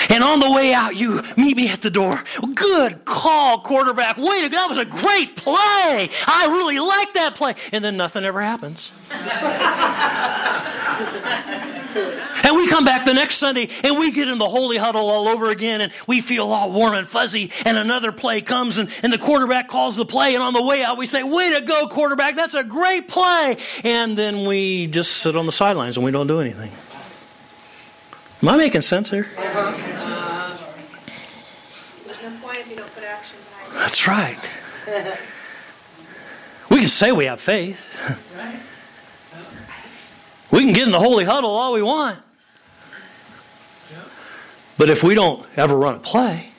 And 0.09 0.23
on 0.23 0.39
the 0.39 0.51
way 0.51 0.73
out, 0.73 0.95
you 0.95 1.21
meet 1.37 1.55
me 1.55 1.69
at 1.69 1.81
the 1.81 1.91
door. 1.91 2.23
Good 2.55 3.05
call, 3.05 3.59
quarterback. 3.59 4.17
Way 4.17 4.41
to 4.41 4.49
go. 4.49 4.55
That 4.57 4.69
was 4.69 4.77
a 4.77 4.85
great 4.85 5.35
play. 5.35 6.09
I 6.25 6.47
really 6.49 6.79
like 6.79 7.13
that 7.13 7.35
play. 7.35 7.55
And 7.71 7.83
then 7.83 7.95
nothing 7.97 8.25
ever 8.25 8.41
happens. 8.41 8.91
And 12.43 12.55
we 12.55 12.67
come 12.67 12.85
back 12.85 13.05
the 13.05 13.13
next 13.13 13.37
Sunday 13.37 13.69
and 13.83 13.97
we 13.97 14.11
get 14.11 14.27
in 14.27 14.37
the 14.37 14.47
holy 14.47 14.77
huddle 14.77 15.09
all 15.09 15.27
over 15.27 15.49
again 15.49 15.81
and 15.81 15.91
we 16.07 16.21
feel 16.21 16.51
all 16.51 16.71
warm 16.71 16.93
and 16.93 17.07
fuzzy. 17.07 17.51
And 17.65 17.77
another 17.77 18.11
play 18.11 18.41
comes 18.41 18.77
and, 18.77 18.89
and 19.03 19.11
the 19.11 19.17
quarterback 19.17 19.67
calls 19.67 19.95
the 19.95 20.05
play. 20.05 20.35
And 20.35 20.43
on 20.43 20.53
the 20.53 20.63
way 20.63 20.83
out, 20.83 20.97
we 20.97 21.05
say, 21.05 21.23
Way 21.23 21.53
to 21.53 21.61
go, 21.61 21.87
quarterback. 21.87 22.35
That's 22.35 22.53
a 22.53 22.63
great 22.63 23.07
play. 23.07 23.57
And 23.83 24.17
then 24.17 24.47
we 24.47 24.87
just 24.87 25.17
sit 25.17 25.35
on 25.35 25.45
the 25.45 25.51
sidelines 25.51 25.97
and 25.97 26.05
we 26.05 26.11
don't 26.11 26.27
do 26.27 26.39
anything. 26.39 26.71
Am 28.41 28.49
I 28.49 28.57
making 28.57 28.81
sense 28.81 29.09
here? 29.09 29.27
That's 33.73 34.07
right. 34.07 34.39
We 36.69 36.77
can 36.77 36.87
say 36.87 37.11
we 37.11 37.25
have 37.25 37.41
faith. 37.41 37.85
We 40.51 40.63
can 40.63 40.73
get 40.73 40.87
in 40.87 40.91
the 40.91 40.99
holy 40.99 41.25
huddle 41.25 41.51
all 41.51 41.73
we 41.73 41.81
want. 41.81 42.19
But 44.77 44.89
if 44.89 45.03
we 45.03 45.13
don't 45.13 45.45
ever 45.57 45.77
run 45.77 45.95
a 45.95 45.99
play, 45.99 46.49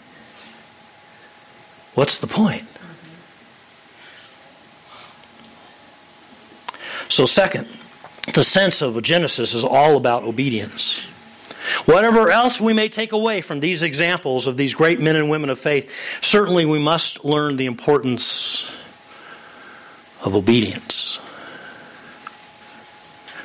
what's 1.94 2.18
the 2.18 2.26
point? 2.26 2.64
So, 7.09 7.26
second, 7.26 7.66
the 8.35 8.44
sense 8.44 8.83
of 8.83 9.00
Genesis 9.03 9.55
is 9.55 9.64
all 9.64 9.96
about 9.96 10.22
obedience. 10.22 11.00
Whatever 11.85 12.31
else 12.31 12.61
we 12.61 12.72
may 12.72 12.88
take 12.88 13.12
away 13.12 13.40
from 13.40 13.61
these 13.61 13.83
examples 13.83 14.46
of 14.46 14.57
these 14.57 14.74
great 14.74 15.00
men 15.00 15.16
and 15.16 15.31
women 15.31 15.50
of 15.50 15.59
faith, 15.59 15.90
certainly 16.22 16.64
we 16.64 16.79
must 16.79 17.24
learn 17.24 17.57
the 17.57 17.66
importance 17.66 18.76
of 20.22 20.37
obedience. 20.37 21.18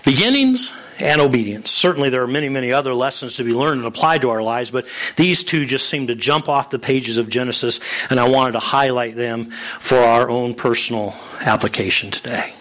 Beginnings 0.05 0.71
and 0.99 1.19
obedience. 1.19 1.71
Certainly, 1.71 2.09
there 2.09 2.21
are 2.21 2.27
many, 2.27 2.47
many 2.47 2.71
other 2.71 2.93
lessons 2.93 3.37
to 3.37 3.43
be 3.43 3.53
learned 3.53 3.79
and 3.79 3.87
applied 3.87 4.21
to 4.21 4.29
our 4.29 4.41
lives, 4.41 4.71
but 4.71 4.85
these 5.15 5.43
two 5.43 5.65
just 5.65 5.89
seem 5.89 6.07
to 6.07 6.15
jump 6.15 6.47
off 6.47 6.69
the 6.69 6.79
pages 6.79 7.17
of 7.17 7.27
Genesis, 7.27 7.79
and 8.09 8.19
I 8.19 8.29
wanted 8.29 8.53
to 8.53 8.59
highlight 8.59 9.15
them 9.15 9.51
for 9.79 9.97
our 9.97 10.29
own 10.29 10.53
personal 10.53 11.15
application 11.41 12.11
today. 12.11 12.53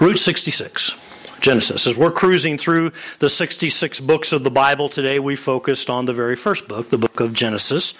Route 0.00 0.18
66. 0.18 1.38
Genesis. 1.40 1.88
As 1.88 1.96
we're 1.96 2.12
cruising 2.12 2.56
through 2.56 2.92
the 3.18 3.28
66 3.28 4.00
books 4.00 4.32
of 4.32 4.44
the 4.44 4.50
Bible 4.50 4.88
today, 4.88 5.18
we 5.18 5.34
focused 5.34 5.90
on 5.90 6.06
the 6.06 6.12
very 6.12 6.36
first 6.36 6.68
book, 6.68 6.88
the 6.88 6.98
book 6.98 7.18
of 7.18 7.34
Genesis. 7.34 7.94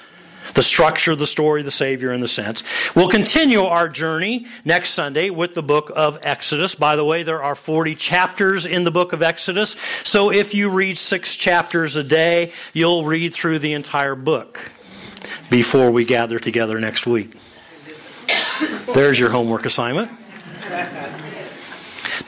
The 0.55 0.63
structure, 0.63 1.15
the 1.15 1.27
story, 1.27 1.63
the 1.63 1.71
Savior, 1.71 2.11
and 2.13 2.23
the 2.23 2.29
sense. 2.29 2.63
We'll 2.95 3.09
continue 3.09 3.63
our 3.63 3.89
journey 3.89 4.47
next 4.65 4.91
Sunday 4.91 5.31
with 5.31 5.55
the 5.55 5.63
book 5.63 5.91
of 5.95 6.19
Exodus. 6.23 6.75
By 6.75 6.97
the 6.97 7.05
way, 7.05 7.23
there 7.23 7.43
are 7.43 7.55
40 7.55 7.95
chapters 7.95 8.67
in 8.67 8.85
the 8.85 8.91
book 8.91 9.13
of 9.13 9.23
Exodus. 9.23 9.77
So 10.05 10.31
if 10.31 10.55
you 10.55 10.69
read 10.69 10.99
six 10.99 11.37
chapters 11.37 11.97
a 11.97 12.05
day, 12.05 12.53
you'll 12.73 13.05
read 13.05 13.33
through 13.33 13.61
the 13.61 13.73
entire 13.73 14.15
book 14.15 14.71
before 15.49 15.91
we 15.91 16.05
gather 16.05 16.39
together 16.39 16.79
next 16.79 17.07
week. 17.07 17.35
There's 18.95 19.19
your 19.19 19.31
homework 19.31 19.67
assignment. 19.67 20.11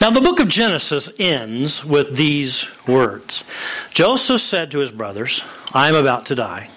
Now, 0.01 0.09
the 0.09 0.21
book 0.21 0.39
of 0.39 0.47
Genesis 0.47 1.09
ends 1.17 1.83
with 1.83 2.15
these 2.15 2.67
words 2.87 3.43
Joseph 3.91 4.41
said 4.41 4.71
to 4.71 4.79
his 4.79 4.91
brothers, 4.91 5.43
I 5.73 5.89
am 5.89 5.95
about 5.95 6.27
to 6.27 6.35
die. 6.35 6.69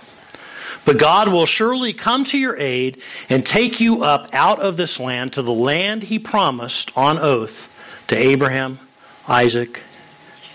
But 0.85 0.99
God 0.99 1.29
will 1.29 1.47
surely 1.47 1.93
come 1.93 2.25
to 2.25 2.39
your 2.39 2.57
aid 2.57 3.03
and 3.29 3.45
take 3.45 3.81
you 3.81 4.03
up 4.03 4.29
out 4.33 4.61
of 4.61 4.77
this 4.77 4.99
land 4.99 5.35
to 5.35 5.43
the 5.43 5.53
land 5.53 6.05
he 6.05 6.19
promised 6.19 6.97
on 6.97 7.19
oath 7.19 7.75
to 8.09 8.17
Abraham, 8.17 8.79
Isaac, 9.27 9.83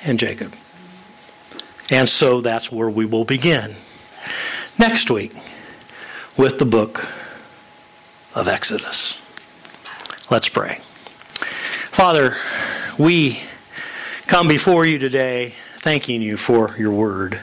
and 0.04 0.20
Jacob. 0.20 0.56
And 1.92 2.10
so 2.10 2.42
that's 2.42 2.72
where 2.72 2.90
we 2.90 3.06
will 3.06 3.26
begin 3.26 3.76
next 4.80 5.12
week 5.12 5.34
with 6.36 6.58
the 6.58 6.66
book 6.66 7.08
of 8.34 8.48
Exodus. 8.48 9.20
Let's 10.32 10.50
pray. 10.50 10.80
Father, 11.92 12.36
we 12.98 13.40
come 14.26 14.48
before 14.48 14.86
you 14.86 14.98
today 14.98 15.54
thanking 15.78 16.24
you 16.24 16.38
for 16.38 16.76
your 16.78 16.92
word. 16.92 17.40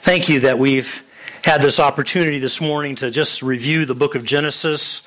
Thank 0.00 0.28
you 0.28 0.40
that 0.40 0.58
we've 0.58 1.03
had 1.44 1.60
this 1.60 1.78
opportunity 1.78 2.38
this 2.38 2.58
morning 2.58 2.94
to 2.94 3.10
just 3.10 3.42
review 3.42 3.84
the 3.84 3.94
book 3.94 4.14
of 4.14 4.24
Genesis. 4.24 5.00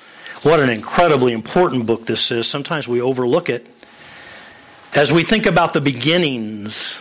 What 0.44 0.60
an 0.60 0.70
incredibly 0.70 1.32
important 1.32 1.84
book 1.84 2.06
this 2.06 2.30
is. 2.30 2.46
Sometimes 2.46 2.86
we 2.86 3.00
overlook 3.00 3.50
it. 3.50 3.66
As 4.94 5.10
we 5.10 5.24
think 5.24 5.46
about 5.46 5.72
the 5.72 5.80
beginnings, 5.80 7.00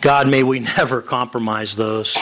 God, 0.00 0.26
may 0.26 0.42
we 0.42 0.60
never 0.78 1.02
compromise 1.02 1.76
those. 1.76 2.16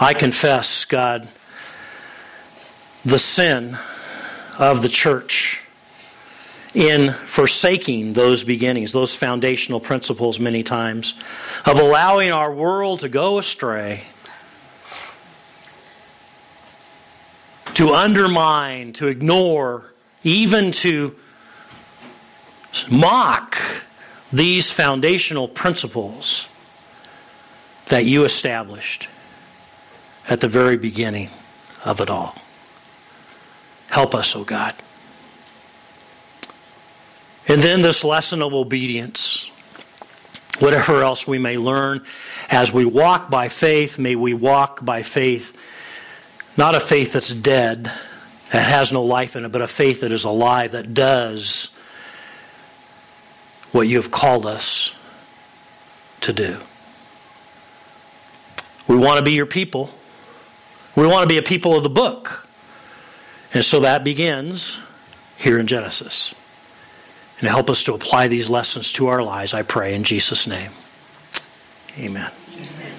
I 0.00 0.14
confess, 0.14 0.84
God, 0.84 1.28
the 3.04 3.20
sin 3.20 3.78
of 4.58 4.82
the 4.82 4.88
church 4.88 5.62
in 6.76 7.10
forsaking 7.10 8.12
those 8.12 8.44
beginnings, 8.44 8.92
those 8.92 9.16
foundational 9.16 9.80
principles 9.80 10.38
many 10.38 10.62
times, 10.62 11.14
of 11.64 11.78
allowing 11.78 12.30
our 12.30 12.52
world 12.52 13.00
to 13.00 13.08
go 13.08 13.38
astray, 13.38 14.02
to 17.72 17.94
undermine, 17.94 18.92
to 18.92 19.06
ignore, 19.06 19.90
even 20.22 20.70
to 20.70 21.16
mock 22.90 23.56
these 24.30 24.70
foundational 24.70 25.48
principles 25.48 26.46
that 27.86 28.04
you 28.04 28.26
established 28.26 29.08
at 30.28 30.42
the 30.42 30.48
very 30.48 30.76
beginning 30.76 31.30
of 31.86 32.02
it 32.02 32.10
all. 32.10 32.34
Help 33.88 34.14
us, 34.14 34.36
O 34.36 34.40
oh 34.40 34.44
God. 34.44 34.74
And 37.48 37.62
then 37.62 37.82
this 37.82 38.02
lesson 38.04 38.42
of 38.42 38.54
obedience. 38.54 39.50
Whatever 40.58 41.02
else 41.02 41.26
we 41.26 41.38
may 41.38 41.58
learn 41.58 42.02
as 42.50 42.72
we 42.72 42.84
walk 42.84 43.28
by 43.28 43.48
faith, 43.48 43.98
may 43.98 44.16
we 44.16 44.32
walk 44.32 44.82
by 44.82 45.02
faith, 45.02 45.54
not 46.56 46.74
a 46.74 46.80
faith 46.80 47.12
that's 47.12 47.32
dead, 47.32 47.84
that 48.52 48.68
has 48.68 48.90
no 48.90 49.02
life 49.02 49.36
in 49.36 49.44
it, 49.44 49.52
but 49.52 49.60
a 49.60 49.66
faith 49.66 50.00
that 50.00 50.12
is 50.12 50.24
alive, 50.24 50.72
that 50.72 50.94
does 50.94 51.74
what 53.72 53.86
you 53.86 53.96
have 53.96 54.10
called 54.10 54.46
us 54.46 54.92
to 56.22 56.32
do. 56.32 56.56
We 58.88 58.96
want 58.96 59.18
to 59.18 59.22
be 59.22 59.32
your 59.32 59.46
people. 59.46 59.90
We 60.94 61.06
want 61.06 61.22
to 61.24 61.28
be 61.28 61.36
a 61.36 61.42
people 61.42 61.76
of 61.76 61.82
the 61.82 61.90
book. 61.90 62.48
And 63.52 63.62
so 63.62 63.80
that 63.80 64.04
begins 64.04 64.78
here 65.36 65.58
in 65.58 65.66
Genesis 65.66 66.34
and 67.40 67.48
help 67.48 67.68
us 67.68 67.84
to 67.84 67.94
apply 67.94 68.28
these 68.28 68.48
lessons 68.48 68.92
to 68.94 69.08
our 69.08 69.22
lives, 69.22 69.52
I 69.52 69.62
pray, 69.62 69.94
in 69.94 70.04
Jesus' 70.04 70.46
name. 70.46 70.70
Amen. 71.98 72.30
Amen. 72.54 72.95